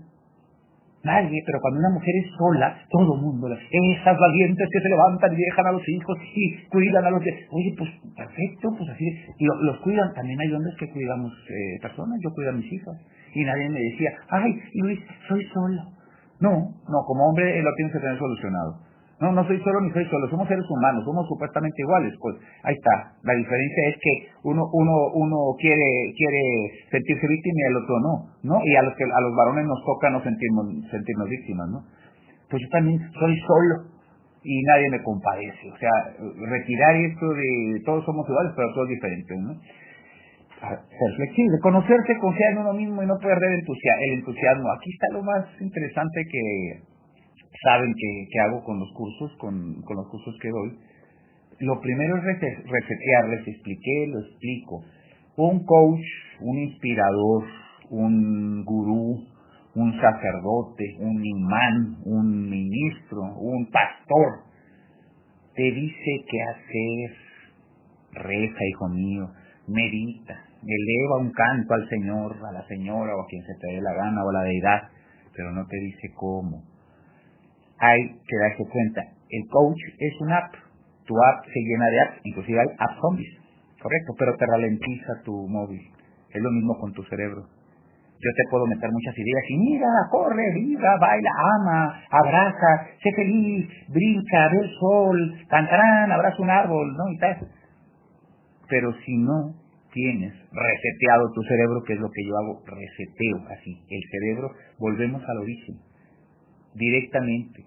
Nadie, 1.04 1.42
pero 1.46 1.60
cuando 1.60 1.78
una 1.78 1.94
mujer 1.94 2.10
es 2.10 2.26
sola, 2.36 2.76
todo 2.90 3.14
el 3.14 3.22
mundo, 3.22 3.46
esas 3.48 4.18
valientes 4.18 4.68
que 4.72 4.80
se 4.80 4.88
levantan 4.88 5.32
y 5.32 5.36
dejan 5.36 5.66
a 5.66 5.72
los 5.72 5.88
hijos 5.88 6.18
y 6.34 6.68
cuidan 6.68 7.04
a 7.04 7.10
los 7.10 7.22
que, 7.22 7.30
oye, 7.50 7.74
pues 7.78 7.90
perfecto, 8.16 8.74
pues 8.76 8.90
así, 8.90 9.06
y 9.38 9.46
los 9.46 9.78
cuidan, 9.78 10.12
también 10.14 10.40
hay 10.40 10.52
hombres 10.52 10.74
que 10.78 10.90
cuidamos 10.90 11.32
eh, 11.50 11.78
personas, 11.80 12.18
yo 12.22 12.30
cuido 12.34 12.50
a 12.50 12.54
mis 12.54 12.72
hijas, 12.72 12.96
y 13.32 13.44
nadie 13.44 13.68
me 13.68 13.80
decía, 13.80 14.10
ay, 14.28 14.60
Luis, 14.74 14.98
soy 15.28 15.44
solo. 15.54 15.82
No, 16.40 16.50
no, 16.50 16.98
como 17.06 17.28
hombre 17.28 17.62
lo 17.62 17.74
tienes 17.74 17.92
que 17.92 18.00
tener 18.00 18.18
solucionado. 18.18 18.88
No, 19.20 19.32
no 19.32 19.44
soy 19.46 19.58
solo 19.62 19.80
ni 19.80 19.90
soy 19.90 20.04
solo, 20.06 20.28
somos 20.30 20.46
seres 20.46 20.64
humanos, 20.70 21.04
somos 21.04 21.26
supuestamente 21.26 21.82
iguales, 21.82 22.14
pues 22.20 22.37
ahí 22.62 22.75
está. 22.75 23.18
La 23.25 23.34
diferencia 23.34 23.82
es 23.90 23.96
que 23.98 24.12
uno 24.44 24.62
uno 24.72 25.10
uno 25.14 25.37
quiere 25.58 26.14
quiere 26.14 26.42
sentirse 26.90 27.26
víctima 27.26 27.58
y 27.58 27.70
el 27.70 27.76
otro 27.82 27.98
no, 27.98 28.14
¿no? 28.44 28.60
Y 28.64 28.76
a 28.76 28.82
los 28.82 28.94
que 28.94 29.02
a 29.02 29.20
los 29.20 29.34
varones 29.34 29.66
nos 29.66 29.82
toca 29.84 30.10
no 30.10 30.22
sentirnos 30.22 30.66
sentirnos 30.90 31.28
víctimas, 31.28 31.68
¿no? 31.68 31.82
Pues 32.48 32.62
yo 32.62 32.68
también 32.70 32.98
soy 33.18 33.34
solo 33.42 33.90
y 34.44 34.62
nadie 34.62 34.88
me 34.90 35.02
compadece, 35.02 35.66
o 35.66 35.76
sea, 35.78 35.90
retirar 36.46 36.94
esto 36.94 37.26
de 37.34 37.82
todos 37.84 38.04
somos 38.04 38.25
iguales, 38.28 38.52
pero 38.54 38.72
todos 38.72 38.88
diferentes, 38.88 39.37
¿no? 39.37 39.52
Ser 40.62 41.10
flexible, 41.16 41.58
conocerse, 41.60 42.18
confiar 42.18 42.52
en 42.52 42.58
uno 42.58 42.72
mismo 42.72 43.02
y 43.02 43.06
no 43.06 43.18
perder 43.18 43.50
el 43.50 44.14
entusiasmo. 44.14 44.72
Aquí 44.78 44.90
está 44.90 45.06
lo 45.12 45.22
más 45.22 45.44
interesante 45.60 46.22
que 46.30 46.97
saben 47.62 47.94
que, 47.94 48.40
hago 48.40 48.64
con 48.64 48.78
los 48.78 48.92
cursos, 48.92 49.32
con, 49.38 49.82
con, 49.82 49.96
los 49.96 50.08
cursos 50.08 50.34
que 50.40 50.48
doy. 50.48 50.78
Lo 51.60 51.80
primero 51.80 52.16
es 52.16 52.24
resetear, 52.24 53.28
les 53.30 53.48
expliqué, 53.48 54.06
lo 54.08 54.20
explico. 54.20 54.84
Un 55.36 55.64
coach, 55.64 56.04
un 56.40 56.58
inspirador, 56.58 57.44
un 57.90 58.64
gurú, 58.64 59.26
un 59.74 59.92
sacerdote, 60.00 60.96
un 61.00 61.24
imán, 61.24 61.96
un 62.04 62.48
ministro, 62.48 63.22
un 63.38 63.70
pastor, 63.70 64.44
te 65.54 65.62
dice 65.62 66.24
qué 66.30 66.38
hacer, 66.42 67.16
reza, 68.12 68.64
hijo 68.70 68.88
mío, 68.88 69.28
medita, 69.66 70.34
eleva 70.62 71.18
un 71.20 71.32
canto 71.32 71.74
al 71.74 71.88
Señor, 71.88 72.36
a 72.48 72.52
la 72.52 72.66
señora 72.66 73.16
o 73.16 73.22
a 73.22 73.26
quien 73.26 73.42
se 73.42 73.54
te 73.60 73.74
dé 73.74 73.80
la 73.80 73.94
gana 73.94 74.24
o 74.24 74.30
a 74.30 74.32
la 74.32 74.42
deidad, 74.42 74.82
pero 75.34 75.52
no 75.52 75.66
te 75.66 75.76
dice 75.76 76.12
cómo. 76.14 76.62
Hay 77.80 78.00
que 78.26 78.37
darse 78.38 78.64
cuenta, 78.70 79.02
el 79.30 79.49
coach 79.50 79.78
es 79.99 80.20
una 80.20 80.38
app, 80.38 80.54
tu 81.06 81.14
app 81.14 81.44
se 81.44 81.61
llena 81.61 81.87
de 81.87 82.00
apps, 82.00 82.20
inclusive 82.25 82.61
hay 82.61 82.68
app 82.78 82.99
zombies, 83.00 83.30
correcto, 83.80 84.14
pero 84.18 84.37
te 84.37 84.47
ralentiza 84.47 85.23
tu 85.25 85.47
móvil. 85.49 85.80
Es 86.30 86.42
lo 86.42 86.50
mismo 86.50 86.78
con 86.78 86.92
tu 86.92 87.02
cerebro. 87.04 87.47
Yo 88.20 88.30
te 88.35 88.50
puedo 88.50 88.66
meter 88.66 88.90
muchas 88.90 89.16
ideas 89.16 89.44
y 89.49 89.58
mira, 89.58 89.87
corre, 90.11 90.42
viva, 90.54 90.99
baila, 91.00 91.30
ama, 91.61 92.02
abraza, 92.11 92.88
sé 93.00 93.12
feliz, 93.14 93.68
brinca, 93.88 94.49
ve 94.50 94.58
el 94.58 94.70
sol, 94.80 95.35
cantarán, 95.49 96.11
abraza 96.11 96.42
un 96.42 96.50
árbol, 96.50 96.97
¿no? 96.97 97.12
Y 97.12 97.18
tal. 97.18 97.49
Pero 98.68 98.92
si 99.04 99.16
no 99.18 99.54
tienes 99.92 100.32
reseteado 100.50 101.30
tu 101.32 101.42
cerebro, 101.42 101.82
que 101.87 101.92
es 101.92 102.00
lo 102.00 102.11
que 102.11 102.25
yo 102.26 102.37
hago, 102.38 102.62
reseteo 102.66 103.38
así, 103.56 103.78
el 103.88 104.02
cerebro, 104.11 104.50
volvemos 104.80 105.23
al 105.23 105.38
origen, 105.38 105.76
directamente. 106.78 107.64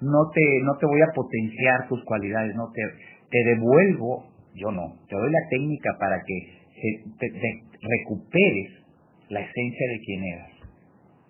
no 0.00 0.30
te, 0.34 0.42
no 0.64 0.76
te 0.78 0.86
voy 0.86 1.00
a 1.02 1.12
potenciar 1.14 1.86
tus 1.88 2.02
cualidades, 2.04 2.56
no 2.56 2.72
te, 2.72 2.82
te 3.30 3.38
devuelvo, 3.44 4.26
yo 4.54 4.72
no, 4.72 4.96
te 5.08 5.14
doy 5.14 5.30
la 5.30 5.48
técnica 5.48 5.90
para 6.00 6.18
que 6.26 6.58
te 7.18 7.28
recuperes 7.80 8.80
la 9.28 9.40
esencia 9.40 9.86
de 9.88 10.00
quién 10.04 10.24
eras 10.24 10.60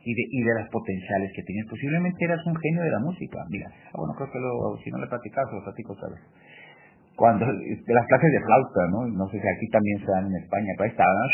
y 0.05 0.15
de, 0.15 0.25
y 0.31 0.43
de 0.43 0.55
las 0.55 0.69
potenciales 0.71 1.31
que 1.37 1.43
tenías. 1.43 1.67
Posiblemente 1.69 2.25
eras 2.25 2.41
un 2.47 2.57
genio 2.57 2.83
de 2.83 2.91
la 2.91 3.01
música. 3.01 3.39
Mira, 3.51 3.69
ah, 3.69 3.99
bueno, 3.99 4.15
creo 4.17 4.33
que 4.33 4.41
lo, 4.41 4.77
si 4.83 4.91
no 4.91 4.99
le 4.99 5.07
platicas, 5.07 5.45
lo 5.53 5.63
platico 5.63 5.93
otra 5.93 6.09
vez. 6.09 6.21
Cuando, 7.17 7.45
de 7.45 7.95
las 7.95 8.07
clases 8.07 8.33
de 8.33 8.41
flauta, 8.41 8.81
¿no? 8.91 9.07
No 9.13 9.29
sé 9.29 9.37
si 9.37 9.45
aquí 9.45 9.69
también 9.69 9.99
se 10.01 10.11
dan 10.11 10.27
en 10.27 10.43
España, 10.43 10.73
pero 10.79 10.89
estaban. 10.89 11.29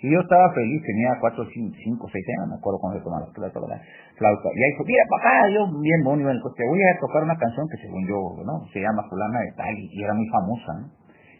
Y 0.00 0.08
yo 0.08 0.20
estaba 0.20 0.48
feliz, 0.54 0.80
tenía 0.80 1.12
cuatro, 1.20 1.44
cinco, 1.52 2.08
seis 2.08 2.24
años, 2.32 2.48
no 2.48 2.54
me 2.54 2.58
acuerdo 2.58 2.80
cuando 2.80 2.98
se 2.98 3.04
tomaba 3.04 3.26
la 3.26 3.32
flauta. 3.36 4.48
Y 4.48 4.60
ahí 4.64 4.70
dijo, 4.72 4.84
mira 4.88 5.04
papá, 5.12 5.44
yo 5.52 5.60
bien 5.76 6.00
bonito, 6.02 6.48
te 6.56 6.64
voy 6.64 6.80
a 6.80 6.98
tocar 7.00 7.22
una 7.22 7.36
canción 7.36 7.68
que 7.68 7.76
según 7.84 8.08
yo, 8.08 8.16
¿no? 8.40 8.64
Se 8.72 8.80
llama 8.80 9.04
fulana 9.10 9.40
de 9.44 9.52
tal 9.52 9.76
y, 9.76 10.02
era 10.02 10.14
muy 10.14 10.26
famosa, 10.32 10.72
¿no? 10.80 10.86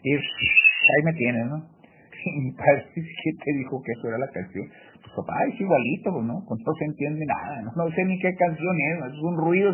Y 0.03 0.13
ahí 0.13 1.01
me 1.03 1.13
tienes, 1.13 1.45
¿no? 1.49 1.57
mi 2.37 2.51
padre 2.53 2.85
te 2.93 3.51
dijo 3.57 3.81
que 3.81 3.91
eso 3.97 4.07
era 4.09 4.17
la 4.19 4.29
canción. 4.29 4.69
Pues 5.01 5.13
papá, 5.17 5.41
es 5.49 5.59
igualito, 5.59 6.13
pues, 6.13 6.25
¿no? 6.25 6.45
Pues 6.45 6.61
no 6.61 6.73
se 6.77 6.85
entiende 6.85 7.25
nada, 7.25 7.65
no, 7.65 7.89
sé 7.89 8.05
ni 8.05 8.19
qué 8.19 8.29
canción 8.35 8.75
es, 8.77 9.13
es 9.13 9.21
un 9.25 9.37
ruido. 9.37 9.73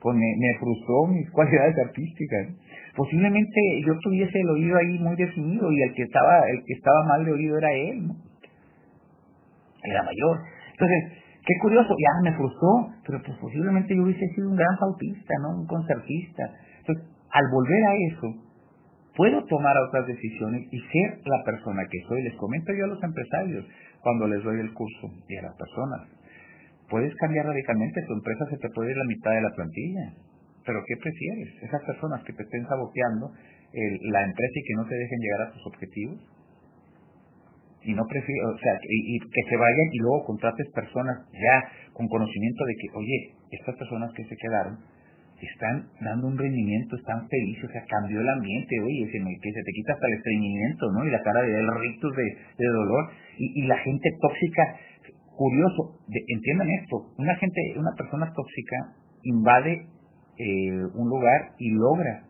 Pues 0.00 0.16
me, 0.16 0.28
me 0.40 0.58
frustró 0.58 1.04
mis 1.08 1.28
cualidades 1.30 1.76
artísticas. 1.84 2.48
Posiblemente 2.96 3.60
yo 3.86 3.92
tuviese 4.00 4.40
el 4.40 4.48
oído 4.48 4.76
ahí 4.78 4.98
muy 4.98 5.14
definido 5.16 5.70
y 5.70 5.82
el 5.82 5.94
que 5.94 6.02
estaba, 6.02 6.40
el 6.48 6.64
que 6.64 6.72
estaba 6.72 7.04
mal 7.04 7.24
de 7.24 7.32
oído 7.32 7.58
era 7.58 7.70
él, 7.72 8.08
¿no? 8.08 8.16
Era 9.84 10.02
mayor. 10.02 10.38
Entonces, 10.72 11.22
qué 11.44 11.54
curioso, 11.60 11.94
ya 11.94 12.30
me 12.30 12.36
frustró, 12.36 12.88
pero 13.06 13.22
pues 13.22 13.36
posiblemente 13.38 13.94
yo 13.94 14.02
hubiese 14.02 14.26
sido 14.34 14.48
un 14.48 14.56
gran 14.56 14.76
flautista, 14.78 15.34
¿no? 15.42 15.60
Un 15.60 15.66
concertista. 15.66 16.42
Entonces, 16.80 17.04
al 17.30 17.44
volver 17.52 17.84
a 17.84 17.94
eso, 18.12 18.46
puedo 19.14 19.44
tomar 19.44 19.76
otras 19.88 20.06
decisiones 20.06 20.66
y 20.72 20.78
ser 20.80 21.20
la 21.24 21.44
persona 21.44 21.82
que 21.90 22.00
soy. 22.08 22.22
Les 22.22 22.34
comento 22.36 22.72
yo 22.72 22.84
a 22.84 22.88
los 22.88 23.02
empresarios 23.02 23.66
cuando 24.00 24.26
les 24.26 24.42
doy 24.42 24.58
el 24.58 24.72
curso 24.72 25.10
y 25.28 25.36
a 25.36 25.42
las 25.42 25.56
personas. 25.56 26.08
Puedes 26.88 27.14
cambiar 27.16 27.44
radicalmente, 27.44 28.00
tu 28.06 28.14
empresa 28.14 28.46
se 28.48 28.56
te 28.56 28.70
puede 28.70 28.92
ir 28.92 28.96
la 28.96 29.04
mitad 29.04 29.32
de 29.32 29.42
la 29.42 29.50
plantilla. 29.54 30.12
Pero 30.66 30.82
¿qué 30.86 30.96
prefieres? 30.96 31.62
Esas 31.62 31.82
personas 31.84 32.22
que 32.24 32.32
te 32.32 32.42
estén 32.42 32.66
saboteando 32.66 33.30
la 33.72 34.24
empresa 34.24 34.56
y 34.56 34.64
que 34.64 34.74
no 34.74 34.84
te 34.86 34.94
dejen 34.94 35.20
llegar 35.20 35.48
a 35.48 35.52
tus 35.52 35.66
objetivos. 35.66 36.18
Y 37.84 37.94
no 37.94 38.02
prefiero, 38.08 38.50
o 38.50 38.58
sea, 38.58 38.74
y, 38.82 39.20
que 39.20 39.42
se 39.48 39.56
vayan 39.56 39.88
y 39.92 39.98
luego 39.98 40.24
contrates 40.26 40.66
personas 40.74 41.22
ya 41.30 41.56
con 41.92 42.08
conocimiento 42.08 42.64
de 42.64 42.74
que, 42.74 42.88
oye, 42.98 43.18
estas 43.52 43.76
personas 43.76 44.12
que 44.14 44.24
se 44.24 44.36
quedaron, 44.36 44.78
están 45.40 45.86
dando 46.00 46.26
un 46.26 46.38
rendimiento, 46.38 46.96
están 46.96 47.28
felices, 47.28 47.64
o 47.68 47.72
sea, 47.72 47.84
cambió 47.86 48.20
el 48.20 48.28
ambiente, 48.28 48.80
oye, 48.80 49.06
se, 49.12 49.18
que 49.20 49.52
se 49.52 49.62
te 49.62 49.72
quita 49.72 49.92
hasta 49.92 50.06
el 50.08 50.14
estreñimiento, 50.14 50.90
¿no? 50.92 51.06
Y 51.06 51.10
la 51.10 51.22
cara 51.22 51.42
de 51.42 51.62
rictus 51.78 52.16
de, 52.16 52.24
de 52.24 52.66
dolor, 52.66 53.10
y, 53.38 53.62
y, 53.62 53.66
la 53.66 53.76
gente 53.78 54.08
tóxica, 54.20 54.76
curioso, 55.36 56.00
entiendan 56.08 56.68
esto, 56.82 57.12
una 57.18 57.36
gente, 57.36 57.60
una 57.76 57.92
persona 57.96 58.32
tóxica 58.34 58.76
invade 59.22 59.86
eh, 60.38 60.84
un 60.94 61.08
lugar 61.08 61.52
y 61.58 61.70
logra, 61.70 62.24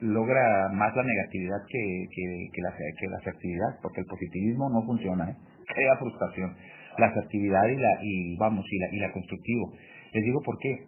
logra 0.00 0.68
más 0.72 0.94
la 0.96 1.02
negatividad 1.02 1.58
que, 1.68 2.06
que, 2.52 2.62
la, 2.62 2.70
que 2.76 3.06
la 3.08 3.18
asertividad, 3.18 3.78
porque 3.82 4.00
el 4.00 4.06
positivismo 4.06 4.70
no 4.70 4.82
funciona, 4.86 5.30
¿eh? 5.30 5.36
crea 5.66 5.96
frustración, 5.96 6.54
la 6.98 7.06
asertividad 7.06 7.66
y 7.68 7.76
la, 7.76 7.98
y 8.02 8.36
vamos, 8.36 8.64
y 8.70 8.78
la, 8.78 8.86
y 8.92 8.98
la 8.98 9.12
constructivo. 9.12 9.72
Les 10.12 10.24
digo 10.24 10.40
por 10.44 10.58
qué, 10.58 10.86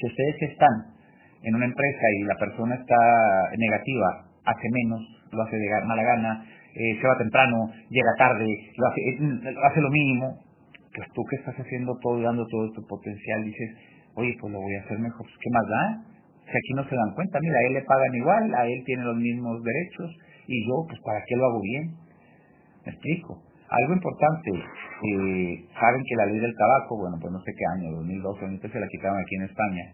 si 0.00 0.06
ustedes 0.06 0.42
están 0.50 0.94
en 1.42 1.54
una 1.54 1.66
empresa 1.66 2.06
y 2.18 2.24
la 2.24 2.36
persona 2.36 2.74
está 2.74 2.96
negativa, 3.56 4.26
hace 4.44 4.68
menos, 4.70 5.00
lo 5.32 5.42
hace 5.42 5.56
de 5.56 5.68
mala 5.86 6.02
gana, 6.02 6.44
eh, 6.74 6.98
se 7.00 7.06
va 7.06 7.18
temprano, 7.18 7.70
llega 7.88 8.10
tarde, 8.18 8.46
lo 8.76 8.86
hace, 8.88 9.00
eh, 9.00 9.54
hace 9.62 9.80
lo 9.80 9.90
mínimo, 9.90 10.40
pues 10.94 11.08
tú 11.14 11.22
que 11.30 11.36
estás 11.36 11.54
haciendo 11.58 11.96
todo, 12.02 12.20
dando 12.20 12.46
todo 12.46 12.70
tu 12.72 12.86
potencial, 12.86 13.44
dices, 13.44 13.70
oye, 14.14 14.36
pues 14.40 14.52
lo 14.52 14.60
voy 14.60 14.74
a 14.76 14.80
hacer 14.82 14.98
mejor, 14.98 15.22
pues, 15.26 15.36
¿qué 15.40 15.50
más 15.50 15.66
da? 15.68 15.84
Si 16.44 16.56
aquí 16.56 16.72
no 16.76 16.84
se 16.88 16.94
dan 16.94 17.14
cuenta, 17.14 17.38
mira, 17.40 17.58
a 17.58 17.66
él 17.68 17.74
le 17.74 17.82
pagan 17.82 18.14
igual, 18.14 18.54
a 18.54 18.66
él 18.66 18.82
tiene 18.84 19.04
los 19.04 19.16
mismos 19.16 19.62
derechos, 19.62 20.10
y 20.46 20.66
yo, 20.68 20.74
pues, 20.86 21.00
¿para 21.00 21.22
qué 21.26 21.36
lo 21.36 21.46
hago 21.46 21.60
bien? 21.60 21.84
¿Me 22.84 22.92
explico? 22.92 23.42
Algo 23.68 23.94
importante, 23.94 24.50
eh, 24.52 25.66
saben 25.72 26.02
que 26.04 26.16
la 26.16 26.26
ley 26.26 26.38
del 26.38 26.54
tabaco, 26.54 26.98
bueno, 26.98 27.16
pues 27.20 27.32
no 27.32 27.40
sé 27.40 27.50
qué 27.56 27.64
año, 27.80 27.96
2012, 27.96 28.44
entonces 28.44 28.72
se 28.72 28.80
la 28.80 28.86
quitaron 28.88 29.18
aquí 29.18 29.34
en 29.36 29.42
España. 29.42 29.84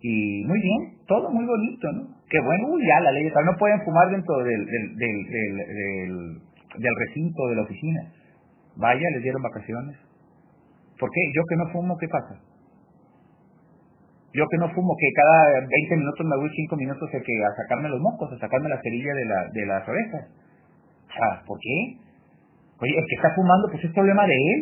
Y 0.00 0.44
muy 0.46 0.60
bien, 0.60 0.98
todo 1.06 1.30
muy 1.30 1.44
bonito, 1.44 1.92
¿no? 1.92 2.02
Qué 2.28 2.40
bueno, 2.40 2.68
uy, 2.72 2.82
ya 2.86 2.98
la 3.00 3.12
ley 3.12 3.22
del 3.22 3.32
tabaco, 3.32 3.52
no 3.52 3.58
pueden 3.58 3.80
fumar 3.84 4.10
dentro 4.10 4.38
del, 4.42 4.66
del, 4.66 4.96
del, 4.96 5.56
del, 6.78 6.94
recinto 7.06 7.46
de 7.48 7.56
la 7.56 7.62
oficina. 7.62 8.00
Vaya, 8.76 9.10
les 9.14 9.22
dieron 9.22 9.42
vacaciones. 9.42 9.96
¿Por 10.98 11.10
qué? 11.10 11.20
Yo 11.36 11.42
que 11.48 11.56
no 11.56 11.70
fumo, 11.70 11.98
¿qué 11.98 12.08
pasa? 12.08 12.40
Yo 14.32 14.48
que 14.48 14.56
no 14.56 14.68
fumo, 14.72 14.96
que 14.96 15.12
cada 15.12 15.60
20 15.60 15.96
minutos 15.96 16.26
me 16.26 16.36
voy 16.36 16.48
5 16.48 16.76
minutos 16.76 17.08
a, 17.08 17.20
que, 17.20 17.34
a 17.44 17.50
sacarme 17.62 17.88
los 17.88 18.00
mocos, 18.00 18.32
a 18.32 18.38
sacarme 18.38 18.68
la 18.68 18.80
cerilla 18.80 19.12
de, 19.14 19.24
la, 19.26 19.48
de 19.52 19.66
las 19.66 19.88
orejas. 19.88 20.24
O 20.24 21.46
¿por 21.46 21.58
qué? 21.60 21.76
Oye, 22.80 22.98
el 22.98 23.06
que 23.06 23.16
está 23.16 23.34
fumando, 23.34 23.68
pues 23.70 23.84
es 23.84 23.92
problema 23.92 24.26
de 24.26 24.34
él. 24.34 24.60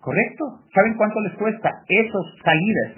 ¿Correcto? 0.00 0.44
¿Saben 0.74 0.94
cuánto 0.96 1.20
les 1.20 1.34
cuesta 1.34 1.68
esos 1.88 2.24
salidas 2.42 2.96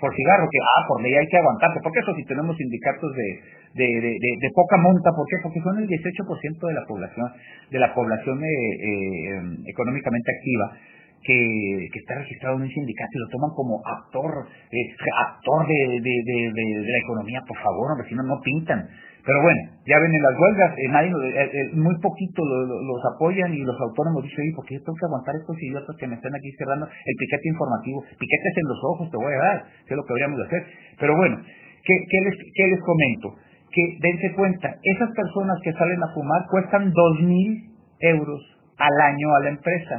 por 0.00 0.14
cigarro? 0.14 0.48
Que, 0.50 0.58
ah, 0.58 0.82
por 0.88 1.02
ley 1.02 1.14
hay 1.14 1.26
que 1.28 1.38
aguantarse. 1.38 1.78
Porque 1.82 2.00
eso 2.00 2.14
si 2.14 2.24
tenemos 2.24 2.56
sindicatos 2.56 3.10
de, 3.14 3.28
de, 3.74 4.00
de, 4.00 4.50
poca 4.54 4.76
monta, 4.78 5.10
¿por 5.14 5.26
qué? 5.30 5.36
Porque 5.42 5.60
son 5.60 5.78
el 5.78 5.86
18% 5.86 6.66
de 6.66 6.74
la 6.74 6.84
población, 6.86 7.26
de 7.70 7.78
la 7.78 7.94
población 7.94 8.42
eh, 8.42 8.48
eh, 8.48 9.42
económicamente 9.66 10.32
activa. 10.32 10.74
Que, 11.22 11.88
que, 11.92 11.98
está 12.00 12.14
registrado 12.16 12.56
en 12.56 12.62
un 12.62 12.70
sindicato 12.70 13.10
y 13.12 13.18
lo 13.20 13.28
toman 13.28 13.50
como 13.54 13.82
actor, 13.84 14.48
eh, 14.72 14.86
actor 15.20 15.68
de, 15.68 16.00
de, 16.00 16.64
la 16.80 16.98
economía, 17.04 17.44
por 17.46 17.58
favor, 17.58 17.92
hombre, 17.92 18.08
si 18.08 18.14
no, 18.14 18.22
no 18.22 18.40
pintan. 18.40 18.88
Pero 19.24 19.42
bueno, 19.42 19.60
ya 19.84 19.98
ven 20.00 20.12
en 20.14 20.22
las 20.22 20.32
huelgas, 20.32 20.72
eh, 20.78 20.88
nadie, 20.88 21.12
eh, 21.12 21.50
eh, 21.52 21.70
muy 21.76 21.92
poquito 22.00 22.40
los 22.44 23.00
apoyan 23.14 23.52
y 23.52 23.60
los 23.60 23.76
autónomos 23.80 24.24
dicen, 24.24 24.48
oye, 24.48 24.56
¿por 24.56 24.64
qué 24.64 24.74
yo 24.74 24.82
tengo 24.82 24.96
que 24.96 25.06
aguantar 25.06 25.36
estos 25.36 25.56
idiotas 25.60 25.96
que 25.96 26.06
me 26.08 26.16
están 26.16 26.34
aquí 26.34 26.50
cerrando 26.56 26.86
el 26.88 27.16
piquete 27.20 27.48
informativo? 27.48 28.00
Piquetes 28.16 28.54
en 28.56 28.68
los 28.68 28.80
ojos 28.84 29.10
te 29.10 29.16
voy 29.16 29.34
a 29.34 29.44
dar, 29.44 29.58
que 29.84 29.92
es 29.92 29.96
lo 29.96 30.04
que 30.04 30.12
habríamos 30.12 30.38
de 30.40 30.44
hacer. 30.46 30.62
Pero 30.98 31.16
bueno, 31.16 31.36
¿qué, 31.84 32.18
les, 32.24 32.34
qué 32.34 32.64
les 32.72 32.80
comento? 32.80 33.36
Que 33.68 33.82
dense 34.00 34.34
cuenta, 34.34 34.68
esas 34.82 35.10
personas 35.12 35.58
que 35.62 35.72
salen 35.72 36.02
a 36.02 36.14
fumar 36.14 36.40
cuestan 36.50 36.90
dos 36.90 37.20
mil 37.20 37.70
euros 38.00 38.40
al 38.78 39.00
año 39.04 39.34
a 39.36 39.40
la 39.44 39.50
empresa. 39.50 39.96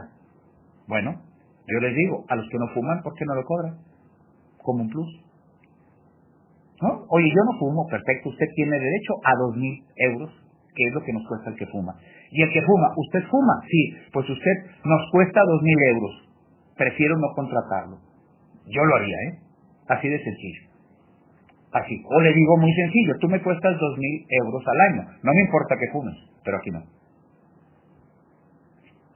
Bueno, 0.92 1.16
yo 1.72 1.80
les 1.80 1.96
digo, 1.96 2.26
a 2.28 2.36
los 2.36 2.50
que 2.50 2.60
no 2.60 2.68
fuman, 2.74 3.02
¿por 3.02 3.16
qué 3.16 3.24
no 3.24 3.34
lo 3.34 3.46
cobran? 3.46 3.80
Como 4.62 4.84
un 4.84 4.90
plus. 4.90 5.08
¿no? 6.82 7.06
Oye, 7.08 7.30
yo 7.30 7.42
no 7.48 7.58
fumo, 7.60 7.88
perfecto, 7.88 8.28
usted 8.28 8.48
tiene 8.56 8.78
derecho 8.78 9.14
a 9.24 9.32
dos 9.40 9.56
mil 9.56 9.80
euros, 9.96 10.30
que 10.76 10.84
es 10.84 10.94
lo 10.94 11.02
que 11.02 11.14
nos 11.14 11.26
cuesta 11.30 11.50
el 11.50 11.56
que 11.56 11.66
fuma. 11.68 11.96
Y 12.32 12.44
el 12.44 12.52
que 12.52 12.62
fuma, 12.64 12.92
¿usted 12.98 13.24
fuma? 13.32 13.54
Sí, 13.72 13.96
pues 14.12 14.30
usted 14.30 14.56
nos 14.84 15.02
cuesta 15.14 15.40
dos 15.48 15.62
mil 15.64 15.80
euros. 15.96 16.12
Prefiero 16.76 17.16
no 17.18 17.28
contratarlo. 17.36 17.96
Yo 18.68 18.84
lo 18.84 18.96
haría, 18.98 19.16
¿eh? 19.30 19.40
Así 19.88 20.10
de 20.10 20.22
sencillo. 20.22 20.62
Así. 21.72 22.04
O 22.04 22.20
le 22.20 22.34
digo 22.34 22.58
muy 22.58 22.74
sencillo, 22.74 23.14
tú 23.22 23.30
me 23.30 23.42
cuestas 23.42 23.80
dos 23.80 23.98
mil 23.98 24.26
euros 24.28 24.64
al 24.68 24.82
año. 24.92 25.04
No 25.24 25.32
me 25.32 25.42
importa 25.44 25.78
que 25.80 25.90
fumes, 25.94 26.18
pero 26.44 26.58
aquí 26.58 26.70
no. 26.70 26.84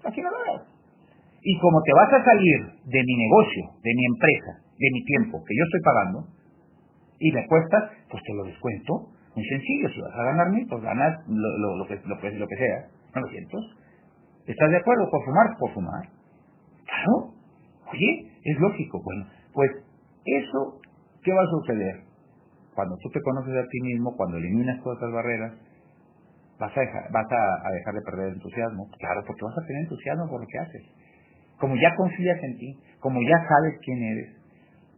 Aquí 0.06 0.22
no 0.22 0.32
lo 0.32 0.38
veo. 0.40 0.75
Y 1.45 1.53
como 1.60 1.77
te 1.84 1.93
vas 1.93 2.12
a 2.12 2.25
salir 2.25 2.60
de 2.89 3.01
mi 3.05 3.15
negocio, 3.21 3.63
de 3.86 3.93
mi 3.93 4.05
empresa, 4.10 4.65
de 4.65 4.89
mi 4.91 5.05
tiempo 5.05 5.38
que 5.45 5.53
yo 5.53 5.63
estoy 5.63 5.81
pagando, 5.86 6.25
y 7.19 7.31
me 7.31 7.45
cuesta, 7.45 7.91
pues 8.10 8.23
te 8.23 8.34
lo 8.34 8.43
descuento. 8.43 9.13
Muy 9.36 9.45
sencillo, 9.45 9.89
si 9.89 10.01
vas 10.01 10.15
a 10.17 10.23
ganar 10.23 10.49
mil, 10.49 10.65
pues 10.67 10.81
ganas 10.81 11.21
lo, 11.27 11.77
lo, 11.77 11.86
que, 11.86 12.01
lo, 12.05 12.17
que, 12.19 12.31
lo 12.31 12.47
que 12.47 12.55
sea, 12.58 12.89
900. 13.13 13.77
¿Estás 14.47 14.69
de 14.71 14.77
acuerdo? 14.77 15.10
¿Por 15.12 15.23
fumar? 15.25 15.47
Por 15.60 15.73
fumar. 15.73 16.03
Claro. 16.86 17.34
Oye, 17.91 18.31
es 18.43 18.60
lógico. 18.60 19.01
Bueno, 19.03 19.25
pues 19.53 19.69
eso, 20.25 20.81
¿qué 21.23 21.31
va 21.31 21.43
a 21.43 21.62
suceder? 21.62 22.01
Cuando 22.73 22.95
tú 22.97 23.10
te 23.10 23.21
conoces 23.21 23.53
a 23.53 23.67
ti 23.69 23.81
mismo, 23.81 24.15
cuando 24.17 24.38
eliminas 24.38 24.81
todas 24.84 24.97
esas 24.97 25.13
barreras, 25.13 25.53
vas 26.60 26.75
a 26.75 26.79
dejar, 26.79 27.12
vas 27.12 27.27
a, 27.31 27.71
dejar 27.71 27.93
de 27.93 28.01
perder 28.01 28.34
entusiasmo. 28.34 28.89
Claro, 28.99 29.23
porque 29.27 29.45
vas 29.45 29.58
a 29.58 29.67
tener 29.67 29.84
entusiasmo 29.84 30.29
por 30.29 30.41
lo 30.41 30.47
que 30.47 30.60
haces. 30.60 30.84
Como 31.60 31.76
ya 31.76 31.96
confías 31.96 32.41
en 32.44 32.58
ti, 32.58 32.78
como 33.00 33.22
ya 33.22 33.38
sabes 33.48 33.80
quién 33.84 34.02
eres, 34.04 34.30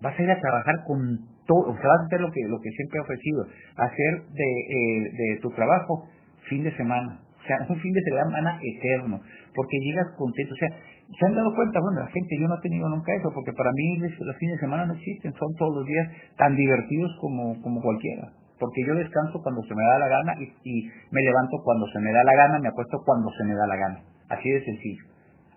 vas 0.02 0.17
a 0.17 0.24
ir 0.24 0.32
a 0.32 0.39
trabajar 0.39 0.76
con 0.86 1.20
todo, 1.46 1.72
o 1.72 1.76
sea, 1.76 1.88
vas 1.88 2.02
a 2.02 2.06
hacer 2.06 2.22
lo 2.22 2.32
que, 2.32 2.41
lo 2.48 2.60
que 2.60 2.70
siempre 2.72 3.00
he 3.00 3.02
ofrecido, 3.02 3.46
hacer 3.78 4.13
de, 4.34 4.50
eh, 4.50 5.12
de 5.13 5.39
tu 5.41 5.50
trabajo 5.52 6.08
fin 6.50 6.63
de 6.63 6.76
semana, 6.76 7.20
o 7.39 7.48
sea, 7.48 7.58
un 7.70 7.80
fin 7.80 7.93
de 7.93 8.02
semana 8.02 8.60
eterno, 8.62 9.22
porque 9.56 9.78
llegas 9.80 10.08
contento, 10.17 10.54
o 10.54 10.58
sea, 10.58 10.70
se 10.70 11.26
han 11.26 11.36
dado 11.36 11.56
cuenta, 11.56 11.80
bueno, 11.80 12.02
la 12.02 12.12
gente, 12.12 12.38
yo 12.39 12.48
no 12.48 12.58
he 12.58 12.62
tenido 12.62 12.89
nunca 12.89 13.13
eso, 13.15 13.32
porque 13.34 13.54
para 13.54 13.72
mí 13.72 13.98
los 13.98 14.38
fines 14.38 14.56
de 14.56 14.60
semana 14.60 14.86
no 14.86 14.93
existen, 14.93 15.34
son 15.34 15.56
todos 15.56 15.76
los 15.76 15.86
días 15.86 16.08
tan 16.38 16.56
divertidos 16.56 17.15
como, 17.22 17.62
como 17.62 17.82
cualquiera 17.82 18.28
porque 18.60 18.82
yo 18.86 18.96
descanso 18.96 19.41
cuando 19.41 19.62
se 19.63 19.76
me 19.76 19.84
da 19.84 20.00
la 20.00 20.08
gana 20.08 20.34
y, 20.63 20.89
me 21.12 21.22
levanto 21.22 21.58
cuando 21.63 21.86
se 21.88 22.00
me 22.00 22.12
da 22.12 22.24
la 22.24 22.36
gana, 22.36 22.60
me 22.60 22.70
acuesto 22.70 22.98
cuando 23.06 23.30
se 23.38 23.43
me 23.46 23.54
da 23.54 23.67
la 23.67 23.76
gana. 23.76 24.00
Así 24.30 24.50
de 24.50 24.65
sencillo. 24.65 25.04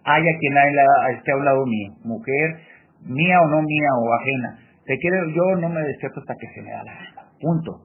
Haya 0.05 0.31
quien 0.39 0.55
esté 1.17 1.33
a 1.33 1.37
un 1.37 1.45
lado 1.45 1.67
mío, 1.67 1.93
mujer, 2.05 2.57
mía 3.05 3.41
o 3.43 3.49
no 3.49 3.63
mía 3.63 3.91
o 4.01 4.15
ajena. 4.15 4.59
Te 4.87 4.97
quiero, 4.99 5.29
yo 5.29 5.61
no 5.61 5.69
me 5.69 5.81
despierto 5.83 6.21
hasta 6.21 6.35
que 6.35 6.49
se 6.55 6.63
me 6.63 6.71
da 6.71 6.85
la 6.85 6.95
gana. 6.95 7.31
Punto. 7.41 7.85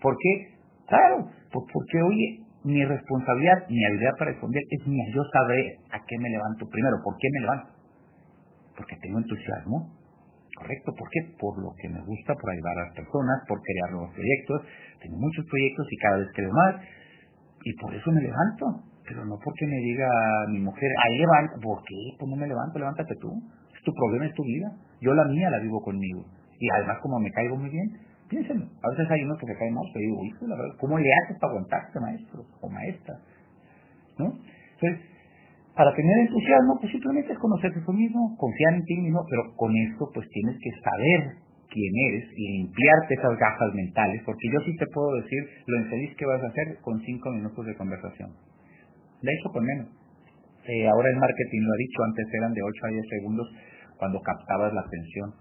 ¿Por 0.00 0.16
qué? 0.16 0.54
Claro, 0.86 1.28
pues 1.52 1.64
porque 1.72 2.02
oye, 2.02 2.40
mi 2.64 2.84
responsabilidad, 2.84 3.68
mi 3.68 3.84
habilidad 3.84 4.12
para 4.18 4.30
responder 4.30 4.62
es 4.70 4.86
mía. 4.86 5.04
Yo 5.14 5.22
sabré 5.32 5.76
a 5.90 5.98
qué 6.06 6.18
me 6.18 6.30
levanto 6.30 6.66
primero. 6.70 6.96
¿Por 7.04 7.16
qué 7.18 7.28
me 7.32 7.40
levanto? 7.40 7.68
Porque 8.76 8.96
tengo 9.02 9.18
entusiasmo, 9.18 9.90
¿correcto? 10.56 10.94
¿Por 10.96 11.08
qué? 11.10 11.20
Por 11.38 11.58
lo 11.60 11.74
que 11.76 11.88
me 11.88 12.00
gusta, 12.00 12.34
por 12.34 12.50
ayudar 12.50 12.78
a 12.78 12.84
las 12.86 12.94
personas, 12.94 13.42
por 13.46 13.60
crear 13.60 13.90
nuevos 13.92 14.14
proyectos. 14.14 14.62
Tengo 15.02 15.18
muchos 15.18 15.44
proyectos 15.46 15.86
y 15.90 15.96
cada 15.98 16.16
vez 16.18 16.28
creo 16.34 16.52
más. 16.52 16.74
Y 17.64 17.72
por 17.74 17.94
eso 17.94 18.10
me 18.12 18.22
levanto. 18.22 18.87
Pero 19.08 19.24
no 19.24 19.38
porque 19.42 19.66
me 19.66 19.76
diga 19.76 20.08
mi 20.50 20.60
mujer, 20.60 20.90
ahí 21.04 21.18
levanta. 21.18 21.56
¿Por 21.62 21.82
qué? 21.82 21.96
Pues 22.18 22.28
no 22.28 22.36
me 22.36 22.46
levanto, 22.46 22.78
levántate 22.78 23.14
tú. 23.20 23.32
Es 23.74 23.82
tu 23.82 23.92
problema, 23.94 24.26
es 24.26 24.34
tu 24.34 24.44
vida. 24.44 24.70
Yo 25.00 25.14
la 25.14 25.24
mía 25.24 25.50
la 25.50 25.60
vivo 25.60 25.80
conmigo. 25.80 26.24
Y 26.60 26.68
además 26.76 26.98
como 27.00 27.18
me 27.18 27.30
caigo 27.30 27.56
muy 27.56 27.70
bien, 27.70 27.88
piénsenlo. 28.28 28.66
A 28.66 28.90
veces 28.90 29.10
hay 29.10 29.22
uno 29.22 29.36
que 29.38 29.46
se 29.46 29.56
cae 29.56 29.70
mal, 29.70 29.84
pero 29.94 30.04
digo, 30.04 30.24
hijo, 30.24 30.46
la 30.46 30.56
verdad, 30.56 30.76
¿cómo 30.78 30.98
le 30.98 31.08
haces 31.24 31.38
para 31.40 31.52
aguantarte, 31.52 32.00
maestro 32.00 32.44
o 32.60 32.68
maestra? 32.68 33.14
¿No? 34.18 34.26
Entonces, 34.26 35.00
para 35.74 35.94
tener 35.94 36.18
entusiasmo, 36.18 36.76
pues 36.80 36.90
simplemente 36.90 37.32
es 37.32 37.38
conocerte 37.38 37.80
tú 37.86 37.92
mismo, 37.92 38.36
confiar 38.36 38.74
en 38.74 38.84
ti 38.84 38.96
mismo, 38.96 39.24
pero 39.30 39.54
con 39.54 39.70
esto 39.76 40.10
pues 40.12 40.28
tienes 40.28 40.58
que 40.58 40.70
saber 40.82 41.38
quién 41.70 41.92
eres 42.10 42.28
y 42.34 42.58
limpiarte 42.58 43.14
esas 43.14 43.38
gafas 43.38 43.72
mentales, 43.74 44.22
porque 44.26 44.48
yo 44.52 44.58
sí 44.66 44.76
te 44.76 44.86
puedo 44.92 45.14
decir 45.22 45.38
lo 45.66 45.78
infeliz 45.78 46.16
que 46.16 46.26
vas 46.26 46.42
a 46.42 46.48
hacer 46.48 46.78
con 46.82 47.00
cinco 47.02 47.30
minutos 47.30 47.64
de 47.64 47.76
conversación. 47.76 48.30
De 49.22 49.32
hecho, 49.32 49.48
con 49.50 49.64
menos. 49.64 49.88
Eh, 50.68 50.86
ahora 50.86 51.08
el 51.10 51.16
marketing 51.16 51.62
lo 51.64 51.72
ha 51.72 51.80
dicho, 51.80 51.98
antes 52.04 52.26
eran 52.34 52.52
de 52.52 52.62
8 52.62 52.86
a 52.86 52.88
10 52.88 53.08
segundos 53.08 53.46
cuando 53.96 54.20
captabas 54.20 54.72
la 54.74 54.82
atención. 54.82 55.32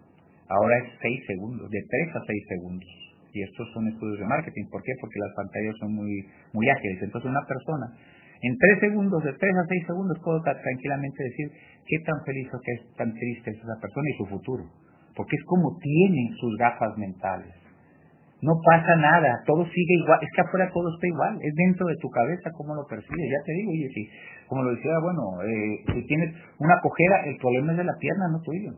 Ahora 0.47 0.77
es 0.79 0.93
6 1.01 1.23
segundos, 1.27 1.69
de 1.69 1.81
3 1.83 2.15
a 2.15 2.21
6 2.25 2.43
segundos. 2.47 2.89
Y 3.33 3.43
estos 3.43 3.67
son 3.73 3.87
estudios 3.87 4.19
de 4.19 4.25
marketing. 4.25 4.65
¿Por 4.71 4.81
qué? 4.81 4.93
Porque 5.01 5.19
las 5.19 5.35
pantallas 5.35 5.75
son 5.79 5.93
muy, 5.93 6.25
muy 6.53 6.69
ágiles. 6.69 7.03
Entonces 7.03 7.29
una 7.29 7.45
persona 7.45 7.91
en 8.41 8.57
tres 8.57 8.79
segundos, 8.79 9.23
de 9.23 9.33
tres 9.33 9.55
a 9.57 9.65
seis 9.67 9.83
segundos, 9.87 10.17
puedo 10.23 10.41
tranquilamente 10.41 11.23
decir 11.23 11.49
qué 11.87 11.97
tan 12.05 12.23
feliz 12.23 12.47
o 12.53 12.59
qué 12.61 12.73
tan 12.95 13.13
triste 13.13 13.49
es 13.49 13.57
esa 13.57 13.81
persona 13.81 14.05
y 14.13 14.17
su 14.17 14.25
futuro. 14.25 14.63
Porque 15.15 15.35
es 15.35 15.43
como 15.45 15.77
tienen 15.81 16.35
sus 16.37 16.55
gafas 16.57 16.95
mentales. 16.97 17.53
No 18.41 18.53
pasa 18.63 18.95
nada, 18.97 19.41
todo 19.47 19.65
sigue 19.65 19.95
igual, 19.97 20.19
es 20.21 20.29
que 20.35 20.41
afuera 20.41 20.69
todo 20.71 20.93
está 20.93 21.07
igual, 21.07 21.39
es 21.41 21.53
dentro 21.55 21.87
de 21.87 21.95
tu 21.97 22.07
cabeza 22.09 22.51
cómo 22.53 22.75
lo 22.75 22.85
percibes, 22.85 23.29
ya 23.33 23.41
te 23.43 23.51
digo, 23.53 23.71
oye, 23.71 23.89
si, 23.89 24.09
como 24.47 24.61
lo 24.61 24.75
decía, 24.75 24.93
bueno, 25.01 25.41
eh, 25.41 25.81
si 25.93 26.05
tienes 26.05 26.35
una 26.59 26.79
cojera, 26.79 27.25
el 27.25 27.37
problema 27.37 27.71
es 27.71 27.77
de 27.79 27.83
la 27.83 27.97
pierna, 27.99 28.29
no 28.29 28.39
tuyo. 28.41 28.77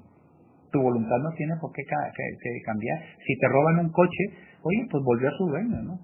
Tu 0.72 0.80
voluntad 0.80 1.18
no 1.18 1.32
tiene 1.36 1.56
por 1.60 1.74
qué, 1.74 1.84
qué 1.84 2.62
cambiar. 2.64 3.00
Si 3.26 3.36
te 3.38 3.48
roban 3.50 3.80
un 3.80 3.92
coche, 3.92 4.24
oye, 4.64 4.88
pues 4.90 5.04
volvió 5.04 5.28
a 5.28 5.32
su 5.32 5.46
dueño, 5.48 5.82
¿no? 5.82 6.00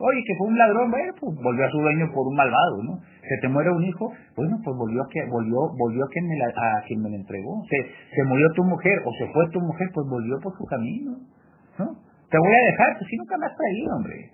Oye, 0.00 0.22
que 0.24 0.34
fue 0.36 0.46
un 0.46 0.56
ladrón, 0.56 0.90
bueno, 0.90 1.12
pues 1.18 1.34
volvió 1.42 1.66
a 1.66 1.70
su 1.70 1.78
dueño 1.78 2.06
por 2.14 2.26
un 2.28 2.36
malvado, 2.36 2.82
¿no? 2.84 3.00
Se 3.20 3.36
te 3.42 3.48
muere 3.48 3.70
un 3.70 3.82
hijo, 3.84 4.12
bueno, 4.36 4.56
pues 4.64 4.76
volvió 4.76 5.02
a 5.02 5.08
que 5.10 5.20
volvió 5.28 5.56
volvió 5.76 6.04
a 6.04 6.08
quien 6.08 6.26
me 6.26 6.36
la, 6.38 6.46
a 6.46 6.82
quien 6.86 7.02
me 7.02 7.16
entregó. 7.16 7.60
Se, 7.68 7.76
se 8.14 8.24
murió 8.24 8.46
tu 8.54 8.64
mujer 8.64 9.02
o 9.04 9.12
se 9.18 9.26
fue 9.32 9.48
tu 9.50 9.60
mujer, 9.60 9.88
pues 9.92 10.06
volvió 10.08 10.38
por 10.40 10.56
su 10.56 10.64
camino, 10.64 11.18
¿no? 11.78 12.09
Te 12.30 12.38
voy 12.38 12.54
a 12.54 12.66
dejar, 12.70 12.98
pues 12.98 13.10
si 13.10 13.16
nunca 13.16 13.36
me 13.38 13.46
has 13.46 13.56
traído, 13.56 13.96
hombre. 13.96 14.30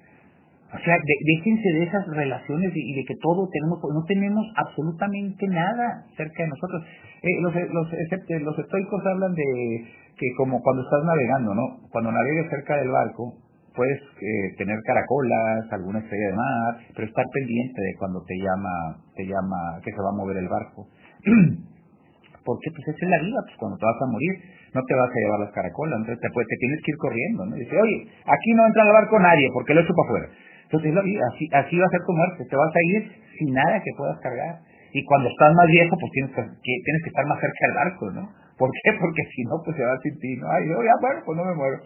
O 0.67 0.79
sea, 0.85 0.97
déjense 0.99 1.69
de 1.73 1.83
esas 1.85 2.07
relaciones 2.09 2.73
y, 2.75 2.95
de 2.95 3.05
que 3.05 3.15
todo 3.23 3.49
tenemos, 3.49 3.81
no 3.81 4.05
tenemos 4.05 4.45
absolutamente 4.57 5.47
nada 5.49 6.05
cerca 6.17 6.43
de 6.43 6.49
nosotros. 6.51 6.85
Eh, 7.23 7.41
los, 7.41 7.55
los, 7.73 7.89
los 8.43 8.59
estoicos 8.59 9.07
hablan 9.07 9.33
de 9.33 9.45
que 10.19 10.27
como 10.37 10.61
cuando 10.61 10.83
estás 10.83 11.05
navegando, 11.05 11.55
¿no? 11.55 11.89
Cuando 11.91 12.13
navegues 12.13 12.51
cerca 12.51 12.77
del 12.77 12.91
barco, 12.91 13.35
puedes 13.77 14.01
eh, 14.01 14.57
tener 14.59 14.77
caracolas, 14.85 15.71
alguna 15.71 16.01
estrella 16.01 16.29
de 16.29 16.37
mar, 16.37 16.73
pero 16.95 17.07
estar 17.07 17.25
pendiente 17.33 17.81
de 17.81 17.95
cuando 17.99 18.25
te 18.25 18.35
llama, 18.35 19.05
te 19.15 19.25
llama 19.25 19.81
que 19.85 19.93
se 19.93 20.01
va 20.03 20.11
a 20.11 20.17
mover 20.17 20.37
el 20.39 20.49
barco. 20.49 20.89
Porque 22.45 22.71
pues 22.71 22.89
esa 22.89 23.05
es 23.05 23.11
la 23.11 23.23
vida, 23.23 23.39
pues 23.45 23.57
cuando 23.59 23.77
te 23.77 23.87
vas 23.87 24.03
a 24.03 24.11
morir, 24.11 24.35
no 24.77 24.85
te 24.85 24.95
vas 24.95 25.09
a 25.09 25.19
llevar 25.19 25.41
las 25.41 25.53
caracolas, 25.57 25.97
entonces 26.05 26.21
te, 26.21 26.29
te 26.29 26.57
tienes 26.61 26.79
que 26.85 26.91
ir 26.93 26.99
corriendo, 27.01 27.41
¿no? 27.49 27.57
dice, 27.57 27.73
oye, 27.73 28.05
aquí 28.29 28.51
no 28.53 28.67
entra 28.69 28.85
al 28.85 28.93
barco 28.93 29.17
nadie, 29.19 29.49
porque 29.57 29.73
lo 29.73 29.81
he 29.81 29.85
hecho 29.85 29.97
para 29.97 30.09
afuera. 30.13 30.29
Entonces 30.69 30.91
así, 30.93 31.45
así 31.53 31.75
va 31.79 31.87
a 31.87 31.95
ser 31.95 32.03
tu 32.05 32.13
muerte, 32.13 32.45
te 32.45 32.57
vas 32.57 32.75
a 32.75 32.83
ir 32.93 33.01
sin 33.39 33.55
nada 33.55 33.81
que 33.81 33.93
puedas 33.97 34.19
cargar. 34.21 34.61
Y 34.93 35.05
cuando 35.05 35.29
estás 35.29 35.55
más 35.55 35.67
viejo, 35.67 35.97
pues 35.97 36.11
tienes 36.13 36.31
que, 36.35 36.43
tienes 36.43 37.01
que 37.03 37.11
estar 37.11 37.27
más 37.27 37.39
cerca 37.41 37.63
del 37.67 37.77
barco, 37.77 38.05
¿no? 38.13 38.23
¿Por 38.59 38.71
qué? 38.83 38.91
Porque 39.01 39.23
si 39.31 39.43
no, 39.45 39.63
pues 39.65 39.77
se 39.77 39.85
va 39.85 39.97
sin 40.03 40.19
ti, 40.19 40.37
¿no? 40.37 40.51
Ay, 40.51 40.69
yo 40.69 40.77
ya 40.83 40.97
muero, 41.01 41.21
pues 41.25 41.37
no 41.37 41.45
me 41.45 41.55
muero. 41.55 41.79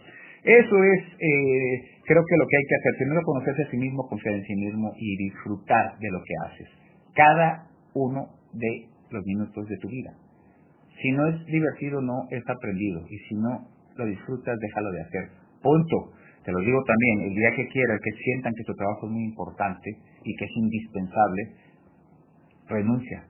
Eso 0.42 0.76
es, 0.84 1.00
eh, 1.20 1.74
creo 2.06 2.22
que 2.24 2.36
lo 2.40 2.46
que 2.48 2.56
hay 2.56 2.64
que 2.64 2.76
hacer. 2.80 2.92
Primero 2.96 3.20
conocerse 3.22 3.62
a 3.62 3.70
sí 3.70 3.76
mismo, 3.76 4.08
confiar 4.08 4.34
en 4.34 4.44
sí 4.44 4.54
mismo 4.56 4.92
y 4.96 5.16
disfrutar 5.28 5.98
de 5.98 6.08
lo 6.10 6.20
que 6.24 6.34
haces. 6.46 6.68
Cada 7.14 7.68
uno 7.92 8.28
de 8.54 8.88
los 9.10 9.24
minutos 9.26 9.68
de 9.68 9.76
tu 9.76 9.88
vida. 9.88 10.12
Si 11.00 11.10
no 11.12 11.26
es 11.28 11.44
divertido, 11.46 12.00
no 12.00 12.28
es 12.30 12.42
aprendido. 12.48 13.00
Y 13.08 13.18
si 13.28 13.34
no 13.34 13.68
lo 13.96 14.06
disfrutas, 14.06 14.58
déjalo 14.58 14.90
de 14.92 15.02
hacer. 15.02 15.30
Punto. 15.62 16.12
Te 16.44 16.52
lo 16.52 16.58
digo 16.60 16.82
también, 16.84 17.20
el 17.28 17.34
día 17.34 17.50
que 17.54 17.68
quieras, 17.68 18.00
que 18.02 18.12
sientan 18.22 18.54
que 18.54 18.64
tu 18.64 18.74
trabajo 18.74 19.06
es 19.06 19.12
muy 19.12 19.24
importante 19.24 19.90
y 20.24 20.36
que 20.36 20.44
es 20.44 20.50
indispensable, 20.56 21.42
renuncia 22.66 23.24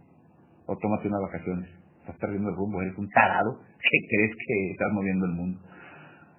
o 0.66 0.76
tómate 0.78 1.09
unas 1.09 1.22
vacaciones. 1.22 1.68
Estás 2.00 2.16
perdiendo 2.18 2.50
el 2.50 2.56
rumbo, 2.56 2.80
eres 2.83 2.96
un 2.96 3.09
tarado 3.11 3.59
que 3.59 3.98
crees 4.09 4.30
que 4.30 4.70
estás 4.70 4.92
moviendo 4.92 5.26
el 5.26 5.33
mundo 5.33 5.59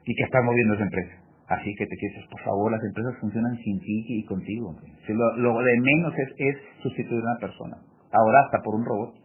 y 0.05 0.15
que 0.15 0.23
está 0.23 0.41
moviendo 0.41 0.75
esa 0.75 0.83
empresa. 0.83 1.15
Así 1.47 1.75
que 1.75 1.85
te 1.85 1.95
quieres, 1.97 2.25
por 2.31 2.39
favor, 2.41 2.71
las 2.71 2.83
empresas 2.83 3.19
funcionan 3.19 3.57
sin 3.57 3.79
ti 3.79 4.05
y 4.07 4.25
contigo. 4.25 4.73
Si 5.05 5.11
lo, 5.11 5.59
de 5.59 5.79
menos 5.81 6.13
es, 6.17 6.29
es 6.37 6.55
sustituir 6.81 7.19
a 7.19 7.31
una 7.31 7.39
persona. 7.39 7.77
Ahora 8.13 8.39
hasta 8.45 8.61
por 8.63 8.75
un 8.75 8.85
robot. 8.85 9.15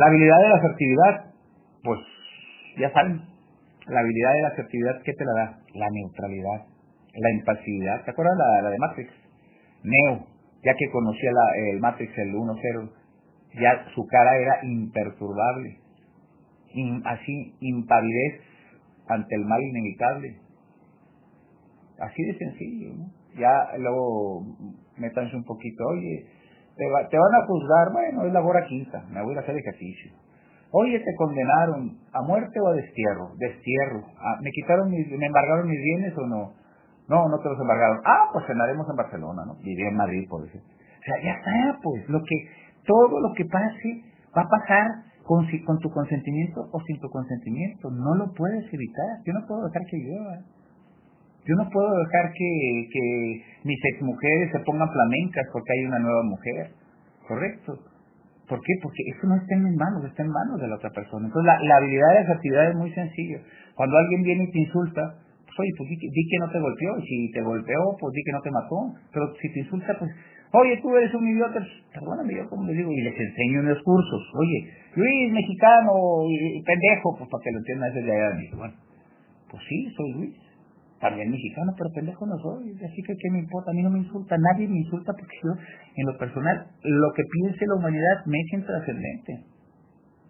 La 0.00 0.06
habilidad 0.06 0.38
de 0.40 0.48
la 0.48 0.56
asertividad, 0.56 1.34
pues 1.84 2.00
ya 2.78 2.90
saben, 2.90 3.20
la 3.86 4.00
habilidad 4.00 4.32
de 4.32 4.42
la 4.42 4.48
asertividad, 4.48 5.02
¿qué 5.04 5.12
te 5.12 5.24
la 5.26 5.32
da? 5.32 5.58
La 5.74 5.90
neutralidad, 5.90 6.64
la 7.12 7.30
impasividad. 7.32 8.02
¿Te 8.06 8.12
acuerdas 8.12 8.38
la, 8.38 8.62
la 8.62 8.70
de 8.70 8.78
Matrix? 8.78 9.10
Neo, 9.82 10.26
ya 10.64 10.72
que 10.74 10.90
conocía 10.90 11.30
la, 11.32 11.70
el 11.72 11.80
Matrix, 11.80 12.16
el 12.16 12.32
1-0, 12.32 12.90
ya 13.60 13.84
su 13.94 14.06
cara 14.06 14.38
era 14.38 14.64
imperturbable, 14.64 15.76
así, 17.04 17.54
impavidez 17.60 18.40
ante 19.06 19.34
el 19.34 19.44
mal 19.44 19.60
inevitable. 19.60 20.36
Así 21.98 22.22
de 22.22 22.38
sencillo. 22.38 22.94
Ya 23.38 23.76
luego 23.76 24.46
métanse 24.96 25.36
un 25.36 25.44
poquito, 25.44 25.84
oye, 25.88 26.24
te, 26.76 26.84
te 27.10 27.18
van 27.18 27.34
a 27.34 27.46
juzgar, 27.46 27.92
bueno, 27.92 28.24
es 28.24 28.32
la 28.32 28.40
hora 28.42 28.64
quinta, 28.66 29.02
me 29.10 29.22
voy 29.22 29.36
a 29.36 29.40
hacer 29.40 29.56
ejercicio. 29.56 30.12
Oye, 30.72 31.00
te 31.00 31.14
condenaron 31.16 31.98
a 32.12 32.22
muerte 32.22 32.60
o 32.60 32.68
a 32.68 32.74
destierro, 32.74 33.32
destierro. 33.38 34.04
Ah, 34.18 34.38
¿Me 34.40 34.50
quitaron 34.50 34.88
mis, 34.88 35.10
me 35.10 35.26
embargaron 35.26 35.68
mis 35.68 35.82
bienes 35.82 36.16
o 36.16 36.26
no? 36.26 36.52
No, 37.08 37.28
no 37.28 37.38
te 37.40 37.48
los 37.48 37.58
embargaron. 37.60 37.98
Ah, 38.04 38.30
pues 38.32 38.46
cenaremos 38.46 38.86
en 38.88 38.96
Barcelona, 38.96 39.42
¿no? 39.44 39.56
Viví 39.56 39.82
en 39.82 39.96
Madrid, 39.96 40.28
por 40.30 40.44
decir. 40.44 40.60
O 40.60 41.02
sea, 41.02 41.14
ya 41.24 41.32
está, 41.32 41.78
pues, 41.82 42.08
lo 42.08 42.20
que, 42.22 42.36
todo 42.86 43.20
lo 43.20 43.34
que 43.34 43.44
pase 43.46 44.04
va 44.36 44.42
a 44.42 44.48
pasar 44.48 44.86
con, 45.24 45.44
con 45.66 45.78
tu 45.80 45.90
consentimiento 45.90 46.68
o 46.70 46.80
sin 46.82 47.00
tu 47.00 47.10
consentimiento. 47.10 47.90
No 47.90 48.14
lo 48.14 48.32
puedes 48.32 48.72
evitar. 48.72 49.18
Yo 49.26 49.32
no 49.32 49.44
puedo 49.48 49.66
dejar 49.66 49.82
que 49.90 49.96
llueva. 49.96 50.38
Yo 51.50 51.56
no 51.58 51.66
puedo 51.66 51.90
dejar 51.98 52.30
que, 52.30 52.50
que 52.94 53.04
mis 53.66 53.80
exmujeres 53.82 54.54
se 54.54 54.60
pongan 54.62 54.86
flamencas 54.86 55.50
porque 55.52 55.72
hay 55.74 55.82
una 55.84 55.98
nueva 55.98 56.22
mujer. 56.22 56.70
¿Correcto? 57.26 57.74
¿Por 58.46 58.58
qué? 58.62 58.72
Porque 58.80 59.02
eso 59.10 59.26
no 59.26 59.34
está 59.34 59.58
en 59.58 59.64
mis 59.66 59.74
manos, 59.74 60.06
está 60.06 60.22
en 60.22 60.30
manos 60.30 60.62
de 60.62 60.68
la 60.70 60.78
otra 60.78 60.90
persona. 60.94 61.26
Entonces 61.26 61.46
la, 61.50 61.58
la 61.58 61.76
habilidad 61.82 62.22
de 62.22 62.22
la 62.22 62.34
actividad 62.38 62.70
es 62.70 62.76
muy 62.76 62.90
sencilla. 62.94 63.42
Cuando 63.74 63.98
alguien 63.98 64.22
viene 64.22 64.44
y 64.46 64.50
te 64.52 64.60
insulta, 64.62 65.02
pues 65.42 65.58
oye, 65.58 65.74
pues 65.74 65.90
di, 65.90 66.22
que 66.30 66.38
no 66.38 66.48
te 66.54 66.60
golpeó, 66.62 66.90
y 66.98 67.02
si 67.02 67.32
te 67.34 67.42
golpeó, 67.42 67.82
pues 67.98 68.14
di 68.14 68.22
que 68.22 68.32
no 68.32 68.42
te 68.46 68.50
mató. 68.54 68.78
Pero 69.10 69.34
si 69.42 69.50
te 69.50 69.58
insulta, 69.58 69.98
pues, 69.98 70.10
oye, 70.54 70.78
tú 70.78 70.94
eres 70.94 71.10
un 71.14 71.26
idiota, 71.34 71.58
perdóname, 71.90 72.30
yo 72.30 72.46
como 72.46 72.62
les 72.70 72.78
digo, 72.78 72.94
y 72.94 73.02
les 73.02 73.18
enseño 73.18 73.66
en 73.66 73.74
los 73.74 73.82
cursos, 73.82 74.22
oye, 74.38 74.70
Luis, 74.94 75.32
mexicano, 75.34 75.90
pendejo, 76.62 77.18
pues 77.18 77.26
para 77.26 77.42
que 77.42 77.50
lo 77.50 77.58
entiendan 77.58 77.90
desde 77.90 78.12
allá. 78.14 78.30
Bueno, 78.54 78.74
pues 79.50 79.62
sí, 79.66 79.90
soy 79.98 80.12
Luis 80.14 80.49
también 81.00 81.30
mexicano, 81.30 81.72
pero 81.76 81.90
pendejo 81.94 82.26
no 82.26 82.36
soy, 82.38 82.76
así 82.76 83.02
que 83.02 83.16
¿qué 83.16 83.30
me 83.32 83.40
importa? 83.40 83.72
A 83.72 83.74
mí 83.74 83.82
no 83.82 83.90
me 83.90 84.00
insulta, 84.00 84.36
nadie 84.36 84.68
me 84.68 84.84
insulta 84.84 85.12
porque 85.16 85.36
yo, 85.42 85.50
en 85.96 86.06
lo 86.06 86.18
personal, 86.18 86.68
lo 86.84 87.08
que 87.16 87.24
piense 87.24 87.64
la 87.66 87.76
humanidad 87.76 88.26
me 88.26 88.36
es 88.38 88.66
trascendente. 88.66 89.32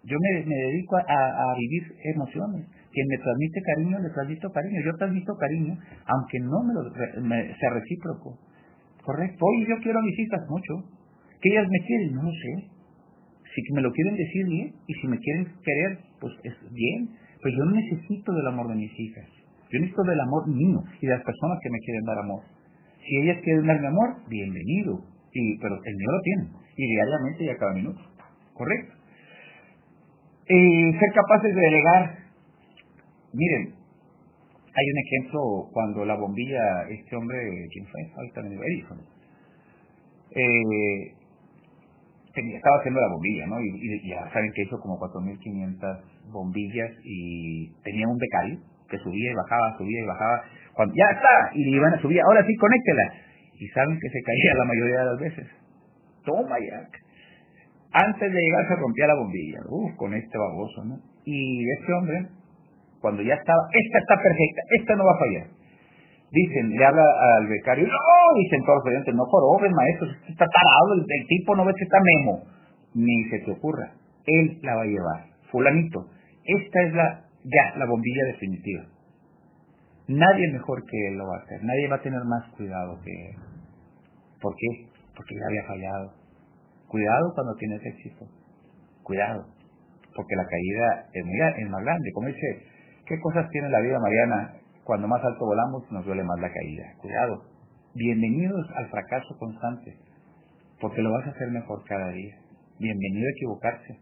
Yo 0.03 0.17
me, 0.17 0.45
me 0.45 0.55
dedico 0.55 0.95
a, 0.95 1.03
a, 1.05 1.55
vivir 1.59 1.83
emociones. 2.15 2.65
Quien 2.89 3.07
me 3.07 3.17
transmite 3.19 3.61
cariño, 3.61 3.99
le 3.99 4.09
transmito 4.09 4.49
cariño. 4.49 4.81
Yo 4.83 4.97
transmito 4.97 5.35
cariño, 5.37 5.77
aunque 6.07 6.39
no 6.39 6.57
me 6.65 6.73
lo 6.73 6.81
me, 7.21 7.53
sea 7.53 7.69
recíproco. 7.69 8.39
Correcto. 9.03 9.45
Oye, 9.45 9.67
yo 9.69 9.77
quiero 9.83 9.99
a 9.99 10.01
mis 10.01 10.17
hijas 10.17 10.41
mucho. 10.49 10.89
Que 11.39 11.49
ellas 11.49 11.67
me 11.69 11.85
quieren, 11.85 12.15
no 12.15 12.23
lo 12.23 12.31
sé. 12.31 12.65
Si 13.53 13.73
me 13.73 13.81
lo 13.81 13.91
quieren 13.91 14.15
decir 14.15 14.45
bien, 14.47 14.73
y 14.87 14.93
si 14.95 15.07
me 15.07 15.19
quieren 15.19 15.45
querer, 15.61 15.99
pues 16.19 16.33
es 16.45 16.55
bien. 16.73 17.09
Pero 17.43 17.57
yo 17.57 17.65
necesito 17.65 18.33
del 18.33 18.47
amor 18.47 18.69
de 18.69 18.75
mis 18.75 18.99
hijas 18.99 19.40
yo 19.71 19.79
necesito 19.79 20.03
del 20.03 20.19
amor 20.19 20.47
mío 20.47 20.83
y 20.99 21.07
de 21.07 21.13
las 21.15 21.23
personas 21.23 21.59
que 21.63 21.69
me 21.69 21.79
quieren 21.79 22.03
dar 22.03 22.19
amor. 22.19 22.43
Si 22.99 23.17
ellas 23.23 23.41
quieren 23.41 23.65
darme 23.65 23.87
amor, 23.87 24.17
bienvenido. 24.27 24.99
Y, 25.31 25.57
pero 25.59 25.75
el 25.75 25.95
mío 25.95 26.11
lo 26.11 26.21
tienen. 26.21 26.47
Y 26.75 26.87
diariamente 26.87 27.43
y 27.45 27.49
a 27.49 27.57
cada 27.57 27.73
minuto. 27.73 28.01
¿Correcto? 28.53 28.95
ser 30.47 31.09
capaces 31.15 31.55
de 31.55 31.61
delegar. 31.61 32.17
Miren, 33.33 33.73
hay 34.75 34.85
un 34.91 34.97
ejemplo 34.99 35.39
cuando 35.71 36.03
la 36.03 36.15
bombilla, 36.15 36.89
este 36.89 37.15
hombre, 37.15 37.37
¿quién 37.71 37.85
fue? 37.87 38.01
Ahorita 38.17 38.41
me 38.41 38.49
digo, 38.49 38.63
Edison. 38.63 38.99
Eh, 40.31 41.15
estaba 42.35 42.77
haciendo 42.79 42.99
la 42.99 43.07
bombilla, 43.07 43.47
¿no? 43.47 43.61
Y, 43.61 43.69
y, 43.69 44.09
ya 44.09 44.29
saben 44.33 44.51
que 44.53 44.63
hizo 44.63 44.77
como 44.79 44.99
4.500 44.99 46.31
bombillas 46.33 46.91
y 47.05 47.71
tenía 47.83 48.07
un 48.07 48.17
becario 48.17 48.59
que 48.91 48.97
subía 48.99 49.31
y 49.31 49.35
bajaba, 49.35 49.77
subía 49.77 50.03
y 50.03 50.07
bajaba. 50.07 50.43
Cuando, 50.73 50.93
ya 50.93 51.07
está, 51.15 51.55
y 51.55 51.63
le 51.63 51.77
iban 51.77 51.93
a 51.93 52.01
subir, 52.01 52.19
ahora 52.21 52.45
sí, 52.45 52.55
conéctela. 52.55 53.13
Y 53.55 53.67
saben 53.69 53.97
que 53.99 54.09
se 54.09 54.21
caía 54.21 54.53
la 54.57 54.65
mayoría 54.65 54.99
de 54.99 55.05
las 55.05 55.19
veces. 55.19 55.47
Toma 56.25 56.59
ya. 56.59 56.83
Antes 57.93 58.31
de 58.31 58.39
llegar 58.39 58.67
se 58.67 58.75
rompía 58.75 59.07
la 59.07 59.15
bombilla. 59.15 59.59
Uf, 59.69 59.95
con 59.95 60.13
este 60.13 60.37
baboso, 60.37 60.85
¿no? 60.85 60.95
Y 61.25 61.69
este 61.71 61.93
hombre, 61.93 62.27
cuando 62.99 63.21
ya 63.21 63.35
estaba, 63.35 63.59
esta 63.71 63.97
está 63.99 64.15
perfecta, 64.15 64.61
esta 64.79 64.95
no 64.95 65.05
va 65.05 65.13
a 65.15 65.19
fallar. 65.19 65.47
Dicen, 66.31 66.69
le 66.69 66.85
habla 66.85 67.03
al 67.37 67.47
becario, 67.47 67.85
no, 67.85 68.39
dicen 68.39 68.63
todos 68.63 68.79
los 68.79 68.93
oyentes, 68.93 69.13
no 69.13 69.25
jorobes, 69.25 69.71
maestro, 69.71 70.07
está 70.29 70.45
tarado, 70.47 70.93
el, 70.95 71.27
tipo 71.27 71.55
no 71.55 71.65
ve 71.65 71.73
que 71.75 71.83
está 71.83 71.97
memo. 71.99 72.43
Ni 72.95 73.29
se 73.29 73.39
te 73.39 73.51
ocurra, 73.51 73.91
él 74.25 74.59
la 74.61 74.75
va 74.75 74.83
a 74.83 74.85
llevar. 74.85 75.25
Fulanito, 75.51 76.07
esta 76.45 76.81
es 76.83 76.93
la 76.93 77.21
ya, 77.43 77.77
la 77.77 77.85
bombilla 77.85 78.25
definitiva. 78.25 78.83
Nadie 80.07 80.51
mejor 80.51 80.83
que 80.85 81.07
él 81.07 81.17
lo 81.17 81.25
va 81.25 81.37
a 81.37 81.43
hacer, 81.43 81.63
nadie 81.63 81.87
va 81.87 81.95
a 81.95 82.01
tener 82.01 82.21
más 82.25 82.47
cuidado 82.55 82.99
que 83.01 83.11
él. 83.11 83.35
¿Por 84.41 84.55
qué? 84.55 84.87
Porque 85.15 85.35
ya 85.35 85.45
había 85.47 85.63
fallado. 85.63 86.13
Cuidado 86.87 87.31
cuando 87.35 87.55
tienes 87.55 87.81
éxito. 87.85 88.25
Cuidado. 89.03 89.45
Porque 90.15 90.35
la 90.35 90.45
caída 90.45 91.07
es, 91.13 91.25
muy, 91.25 91.39
es 91.63 91.69
más 91.69 91.83
grande. 91.83 92.11
Como 92.13 92.27
dice, 92.27 92.65
¿qué 93.05 93.19
cosas 93.19 93.49
tiene 93.49 93.69
la 93.69 93.79
vida, 93.79 93.99
Mariana? 93.99 94.53
Cuando 94.83 95.07
más 95.07 95.23
alto 95.23 95.45
volamos 95.45 95.89
nos 95.91 96.05
duele 96.05 96.23
más 96.23 96.39
la 96.41 96.51
caída. 96.51 96.83
Cuidado. 96.99 97.43
Bienvenidos 97.93 98.67
al 98.75 98.89
fracaso 98.89 99.37
constante. 99.37 99.97
Porque 100.81 101.01
lo 101.01 101.11
vas 101.11 101.27
a 101.27 101.31
hacer 101.31 101.49
mejor 101.51 101.83
cada 101.85 102.09
día. 102.11 102.35
Bienvenido 102.79 103.27
a 103.27 103.31
equivocarse 103.31 103.99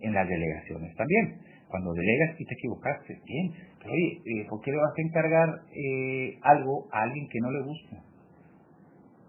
en 0.00 0.14
las 0.14 0.28
delegaciones 0.28 0.94
también 0.96 1.49
cuando 1.70 1.92
delegas 1.92 2.40
y 2.40 2.44
te 2.44 2.54
equivocaste, 2.54 3.20
bien, 3.24 3.52
pero 3.78 3.92
oye, 3.92 4.20
eh, 4.26 4.46
¿por 4.48 4.60
qué 4.60 4.72
le 4.72 4.76
vas 4.76 4.92
a 4.96 5.02
encargar 5.02 5.48
eh, 5.72 6.38
algo 6.42 6.88
a 6.92 7.02
alguien 7.02 7.28
que 7.30 7.40
no 7.40 7.50
le 7.50 7.62
gusta? 7.62 7.96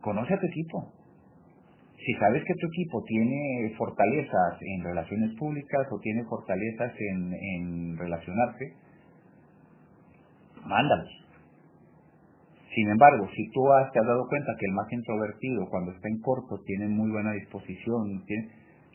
Conoce 0.01 0.33
a 0.33 0.39
tu 0.39 0.47
equipo. 0.47 0.91
Si 2.03 2.13
sabes 2.15 2.43
que 2.43 2.55
tu 2.55 2.65
equipo 2.65 3.03
tiene 3.03 3.75
fortalezas 3.77 4.57
en 4.59 4.83
relaciones 4.83 5.37
públicas 5.37 5.87
o 5.91 5.99
tiene 5.99 6.23
fortalezas 6.23 6.91
en, 6.97 7.95
relacionarse, 7.97 8.73
mándalos. 10.65 11.09
Sin 12.73 12.89
embargo, 12.89 13.29
si 13.35 13.51
tú 13.51 13.71
has, 13.71 13.91
te 13.91 13.99
has 13.99 14.07
dado 14.07 14.25
cuenta 14.27 14.51
que 14.57 14.65
el 14.65 14.73
más 14.73 14.91
introvertido, 14.91 15.69
cuando 15.69 15.91
está 15.91 16.07
en 16.07 16.21
corto, 16.21 16.57
tiene 16.65 16.87
muy 16.87 17.11
buena 17.11 17.33
disposición, 17.33 18.25
tiene, 18.25 18.47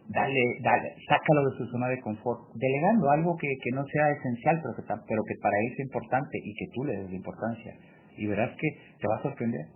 dale, 0.09 0.43
dale, 0.63 0.95
sácalo 1.09 1.51
de 1.51 1.57
su 1.59 1.67
zona 1.71 1.89
de 1.89 2.01
confort, 2.01 2.53
delegando 2.55 3.11
algo 3.11 3.37
que, 3.37 3.49
que 3.63 3.71
no 3.73 3.85
sea 3.87 4.11
esencial, 4.11 4.61
pero 4.63 4.75
que, 4.77 4.83
pero 5.09 5.23
que 5.25 5.35
para 5.43 5.57
él 5.59 5.73
es 5.73 5.81
importante 5.81 6.39
y 6.43 6.55
que 6.55 6.67
tú 6.73 6.85
le 6.85 6.97
des 6.97 7.13
importancia. 7.13 7.75
Y 8.17 8.27
verás 8.27 8.51
que 8.57 8.69
te 9.01 9.09
va 9.09 9.17
a 9.17 9.23
sorprender. 9.23 9.67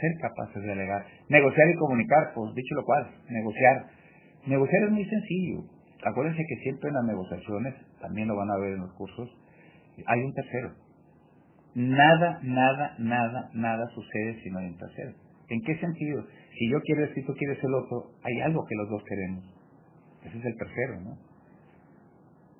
Ser 0.00 0.10
capaces 0.20 0.62
de 0.62 0.68
delegar. 0.68 1.06
Negociar 1.28 1.68
y 1.68 1.76
comunicar, 1.76 2.32
pues 2.34 2.54
dicho 2.54 2.74
lo 2.74 2.84
cual, 2.84 3.10
negociar. 3.28 3.86
Negociar 4.46 4.84
es 4.84 4.90
muy 4.90 5.04
sencillo. 5.04 5.64
Acuérdense 6.04 6.44
que 6.48 6.56
siempre 6.62 6.88
en 6.88 6.94
las 6.94 7.04
negociaciones, 7.04 7.74
también 8.00 8.28
lo 8.28 8.36
van 8.36 8.50
a 8.50 8.58
ver 8.58 8.72
en 8.74 8.80
los 8.80 8.92
cursos, 8.94 9.30
hay 10.06 10.20
un 10.20 10.34
tercero. 10.34 10.72
Nada, 11.74 12.40
nada, 12.42 12.94
nada, 12.98 13.50
nada 13.54 13.86
sucede 13.94 14.40
si 14.42 14.50
no 14.50 14.58
hay 14.58 14.66
un 14.66 14.78
tercero. 14.78 15.12
¿En 15.48 15.62
qué 15.62 15.76
sentido? 15.78 16.24
Si 16.58 16.70
yo 16.70 16.80
quiero 16.82 17.04
y 17.04 17.22
tú 17.22 17.34
quieres 17.34 17.62
el 17.62 17.74
otro, 17.74 18.10
hay 18.22 18.40
algo 18.40 18.64
que 18.64 18.74
los 18.76 18.88
dos 18.90 19.02
queremos. 19.04 19.44
Ese 20.24 20.38
es 20.38 20.44
el 20.44 20.56
tercero, 20.56 21.00
¿no? 21.02 21.12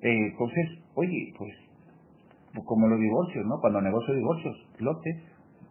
Eh, 0.01 0.31
entonces, 0.31 0.83
oye, 0.95 1.33
pues, 1.37 1.53
como 2.65 2.87
los 2.87 2.99
divorcios, 2.99 3.45
¿no? 3.45 3.59
Cuando 3.59 3.81
negocio 3.81 4.13
divorcios, 4.13 4.55
lotes, 4.79 5.15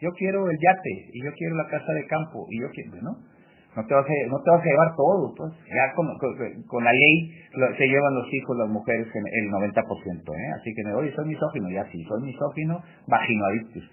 yo 0.00 0.10
quiero 0.18 0.50
el 0.50 0.58
yate 0.58 1.10
y 1.12 1.24
yo 1.24 1.30
quiero 1.32 1.56
la 1.56 1.68
casa 1.68 1.92
de 1.92 2.06
campo 2.06 2.46
y 2.50 2.60
yo 2.60 2.68
quiero, 2.70 3.00
¿no? 3.02 3.16
No 3.76 3.84
te 3.86 3.94
vas 3.94 4.06
a, 4.06 4.28
no 4.30 4.38
te 4.38 4.50
vas 4.50 4.62
a 4.62 4.64
llevar 4.64 4.94
todo, 4.96 5.34
pues. 5.34 5.52
Ya 5.66 5.94
con, 5.94 6.06
con, 6.66 6.84
la 6.84 6.92
ley 6.92 7.30
se 7.76 7.86
llevan 7.86 8.14
los 8.14 8.32
hijos, 8.32 8.56
las 8.56 8.68
mujeres, 8.68 9.06
el 9.06 9.50
90%, 9.50 9.74
¿eh? 9.74 10.50
Así 10.60 10.72
que, 10.74 10.92
oye, 10.94 11.12
soy 11.14 11.26
misógino, 11.26 11.70
ya 11.70 11.84
sí, 11.90 12.02
soy 12.04 12.22
misógino, 12.22 12.82
vaginoadictus. 13.08 13.84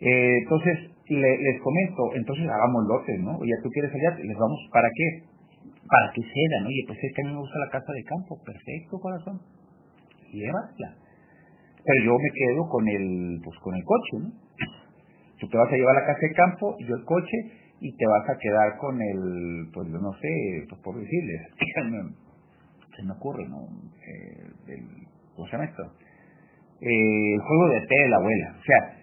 Eh, 0.00 0.38
entonces, 0.42 0.90
les 1.16 1.60
comento, 1.60 2.14
entonces 2.14 2.46
hagamos 2.48 2.84
lotes, 2.88 3.20
¿no? 3.20 3.36
Oye, 3.38 3.52
tú 3.62 3.68
quieres 3.70 3.92
allá, 3.92 4.16
les 4.18 4.36
vamos, 4.36 4.58
¿para 4.72 4.88
qué? 4.94 5.26
Para 5.88 6.12
que 6.12 6.22
cedan, 6.22 6.66
oye, 6.66 6.82
pues 6.86 6.98
es 7.02 7.12
que 7.14 7.22
a 7.22 7.30
me 7.30 7.38
gusta 7.38 7.58
la 7.58 7.70
casa 7.70 7.92
de 7.92 8.04
campo, 8.04 8.38
perfecto, 8.44 8.98
corazón, 8.98 9.40
llévatela. 10.32 10.96
Pero 11.84 12.04
yo 12.04 12.12
me 12.14 12.30
quedo 12.30 12.68
con 12.68 12.88
el, 12.88 13.40
pues 13.42 13.58
con 13.58 13.74
el 13.74 13.84
coche, 13.84 14.16
¿no? 14.22 14.30
Tú 15.40 15.48
te 15.48 15.58
vas 15.58 15.72
a 15.72 15.76
llevar 15.76 15.96
la 15.96 16.06
casa 16.06 16.20
de 16.22 16.32
campo 16.34 16.76
yo 16.78 16.94
el 16.94 17.04
coche 17.04 17.38
y 17.80 17.96
te 17.96 18.06
vas 18.06 18.30
a 18.30 18.38
quedar 18.38 18.78
con 18.78 18.94
el, 19.02 19.66
pues 19.74 19.88
yo 19.90 19.98
no 19.98 20.12
sé, 20.14 20.66
pues 20.68 20.80
por 20.82 20.94
decirles, 20.94 21.40
se 22.96 23.02
me 23.02 23.12
ocurre, 23.12 23.48
¿no? 23.48 23.66
Eh, 24.06 24.46
el, 24.68 24.86
¿Cómo 25.34 25.46
se 25.48 25.52
llama 25.52 25.64
esto? 25.64 25.82
Eh, 26.80 27.34
el 27.34 27.40
juego 27.40 27.68
de 27.68 27.80
té 27.86 27.94
de 28.02 28.08
la 28.08 28.16
abuela. 28.16 28.56
O 28.58 28.62
sea, 28.62 29.01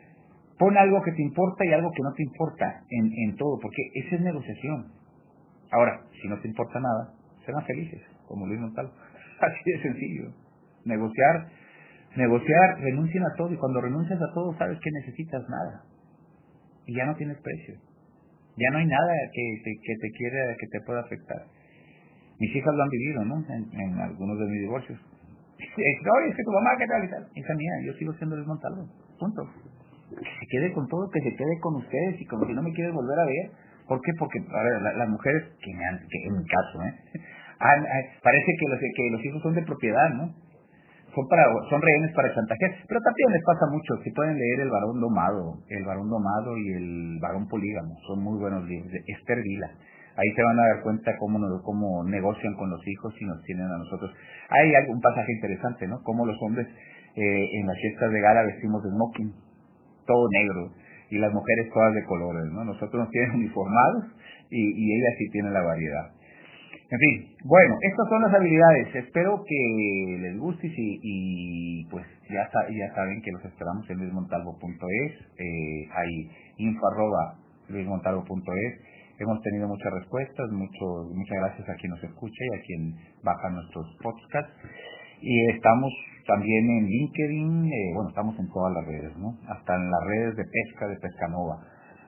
Pon 0.60 0.78
algo 0.78 1.02
que 1.02 1.14
te 1.14 1.24
importa 1.24 1.64
y 1.64 1.72
algo 1.72 1.90
que 1.96 2.04
no 2.04 2.12
te 2.12 2.22
importa 2.22 2.84
en, 2.90 3.36
todo, 3.38 3.58
porque 3.62 3.82
esa 3.96 4.16
es 4.16 4.22
negociación. 4.22 4.92
Ahora, 5.72 6.02
si 6.22 6.28
no 6.28 6.38
te 6.42 6.50
importa 6.50 6.82
nada, 6.82 7.14
serán 7.46 7.64
felices, 7.66 8.02
como 8.28 8.46
Luis 8.46 8.60
Montalvo. 8.60 8.92
Así 9.40 9.72
de 9.72 9.82
sencillo. 9.82 10.34
Negociar, 10.84 11.48
negociar, 12.18 12.78
renuncien 12.82 13.24
a 13.24 13.36
todo 13.38 13.54
y 13.54 13.58
cuando 13.58 13.80
renuncias 13.80 14.20
a 14.22 14.34
todo 14.34 14.54
sabes 14.58 14.78
que 14.84 14.92
necesitas 14.92 15.48
nada. 15.48 15.84
Y 16.86 16.94
ya 16.94 17.06
no 17.06 17.16
tienes 17.16 17.38
precio. 17.38 17.76
Ya 18.58 18.70
no 18.72 18.80
hay 18.80 18.88
nada 18.88 19.14
que 19.32 19.62
te, 19.64 19.72
que 19.82 19.96
te 19.96 20.12
quiera, 20.12 20.56
que 20.60 20.68
te 20.68 20.82
pueda 20.86 21.00
afectar. 21.00 21.46
Mis 22.38 22.54
hijas 22.54 22.76
lo 22.76 22.84
han 22.84 22.90
vivido, 22.90 23.24
¿no? 23.24 23.36
En, 23.48 24.00
algunos 24.00 24.38
de 24.38 24.46
mis 24.46 24.60
divorcios. 24.60 25.00
Oye, 25.60 26.30
es 26.30 26.36
que 26.36 26.44
tu 26.44 26.52
mamá, 26.52 26.72
¿qué 26.78 26.88
tal 26.88 27.06
y 27.06 27.10
tal? 27.10 27.28
Hija 27.34 27.54
mía, 27.56 27.72
yo 27.86 27.94
sigo 27.94 28.12
siendo 28.16 28.36
Luis 28.36 28.48
Montalvo. 28.48 28.90
Punto 29.18 29.69
se 30.10 30.46
quede 30.50 30.74
con 30.74 30.88
todo, 30.88 31.10
que 31.10 31.22
se 31.22 31.36
quede 31.36 31.60
con 31.62 31.76
ustedes 31.76 32.22
y 32.22 32.26
como 32.26 32.46
si 32.46 32.54
no 32.54 32.62
me 32.62 32.74
quieres 32.74 32.94
volver 32.94 33.20
a 33.20 33.26
ver. 33.26 33.52
¿Por 33.88 34.02
qué? 34.02 34.12
Porque, 34.20 34.40
las 34.40 35.10
mujeres, 35.10 35.44
que, 35.62 35.74
me 35.74 35.86
han, 35.86 35.98
que 35.98 36.18
en 36.28 36.38
mi 36.38 36.46
caso, 36.46 36.84
¿eh? 36.84 36.94
Ah, 37.62 37.76
ah, 37.76 38.04
parece 38.24 38.56
que 38.56 38.66
los, 38.72 38.80
que 38.80 39.10
los 39.12 39.26
hijos 39.26 39.42
son 39.44 39.54
de 39.54 39.62
propiedad, 39.64 40.10
¿no? 40.16 40.32
Son, 41.14 41.28
para, 41.28 41.44
son 41.70 41.82
rehenes 41.82 42.16
para 42.16 42.34
chantajear. 42.34 42.72
Pero 42.88 43.02
también 43.02 43.34
les 43.34 43.44
pasa 43.44 43.66
mucho. 43.68 44.00
Si 44.02 44.12
pueden 44.12 44.40
leer 44.40 44.62
El 44.62 44.70
varón 44.70 45.02
domado, 45.02 45.60
El 45.68 45.84
varón 45.84 46.08
domado 46.08 46.56
y 46.56 46.72
El 46.72 47.20
varón 47.20 47.50
polígamo. 47.50 48.00
Son 48.08 48.24
muy 48.24 48.40
buenos 48.40 48.64
libros. 48.64 48.90
De 48.90 49.04
Esther 49.12 49.44
Vila. 49.44 49.68
Ahí 50.16 50.30
se 50.36 50.44
van 50.44 50.60
a 50.60 50.68
dar 50.68 50.84
cuenta 50.84 51.12
cómo, 51.18 51.40
cómo 51.64 52.04
negocian 52.06 52.54
con 52.56 52.70
los 52.70 52.80
hijos 52.88 53.14
y 53.20 53.26
nos 53.26 53.44
tienen 53.44 53.66
a 53.66 53.78
nosotros. 53.78 54.10
Hay 54.50 54.76
algún 54.76 55.02
pasaje 55.02 55.34
interesante, 55.34 55.86
¿no? 55.88 56.00
Cómo 56.04 56.26
los 56.26 56.38
hombres 56.42 56.68
eh, 57.16 57.46
en 57.60 57.68
las 57.68 57.78
fiestas 57.78 58.12
de 58.12 58.22
gala 58.22 58.44
vestimos 58.44 58.84
de 58.84 58.90
smoking, 58.90 59.34
todo 60.10 60.26
negro, 60.34 60.74
y 61.12 61.22
las 61.22 61.32
mujeres 61.32 61.70
todas 61.72 61.94
de 61.94 62.04
colores, 62.06 62.50
¿no? 62.52 62.66
Nosotros 62.66 63.06
nos 63.06 63.10
tienen 63.10 63.46
uniformados 63.46 64.06
y, 64.50 64.58
y 64.58 64.86
ellas 64.98 65.14
sí 65.20 65.30
tienen 65.30 65.54
la 65.54 65.62
variedad. 65.62 66.20
En 66.92 66.98
fin, 66.98 67.38
bueno, 67.46 67.78
estas 67.82 68.10
son 68.10 68.22
las 68.24 68.34
habilidades. 68.34 68.96
Espero 68.96 69.44
que 69.46 70.18
les 70.22 70.38
guste 70.40 70.72
y, 70.76 71.86
pues 71.86 72.04
ya, 72.28 72.50
ya 72.50 72.96
saben 72.96 73.22
que 73.22 73.32
los 73.32 73.46
esperamos 73.46 73.88
en 73.92 74.00
luismontalvo.es. 74.00 75.12
Eh, 75.38 75.88
hay 75.94 76.32
info 76.58 76.88
arroba 76.88 77.36
luismontalvo.es. 77.70 78.74
Hemos 79.20 79.40
tenido 79.44 79.68
muchas 79.68 79.94
respuestas, 79.94 80.50
mucho, 80.50 81.14
muchas 81.14 81.38
gracias 81.38 81.70
a 81.70 81.76
quien 81.76 81.92
nos 81.92 82.04
escucha 82.04 82.42
y 82.42 82.58
a 82.58 82.62
quien 82.64 82.96
baja 83.22 83.50
nuestros 83.52 83.86
podcasts. 84.02 84.54
Y 85.22 85.50
estamos 85.52 85.92
también 86.28 86.70
en 86.70 86.86
LinkedIn, 86.86 87.66
eh, 87.66 87.92
bueno, 87.96 88.10
estamos 88.10 88.38
en 88.40 88.48
todas 88.50 88.74
las 88.74 88.86
redes, 88.86 89.18
¿no? 89.18 89.36
Hasta 89.50 89.76
en 89.76 89.90
las 89.90 90.04
redes 90.06 90.36
de 90.36 90.44
pesca 90.44 90.88
de 90.88 90.96
Pescanova. 90.98 91.58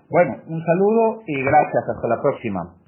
Bueno, 0.09 0.37
un 0.47 0.63
saludo 0.63 1.23
y 1.25 1.41
gracias. 1.41 1.83
Hasta 1.95 2.07
la 2.07 2.21
próxima. 2.21 2.80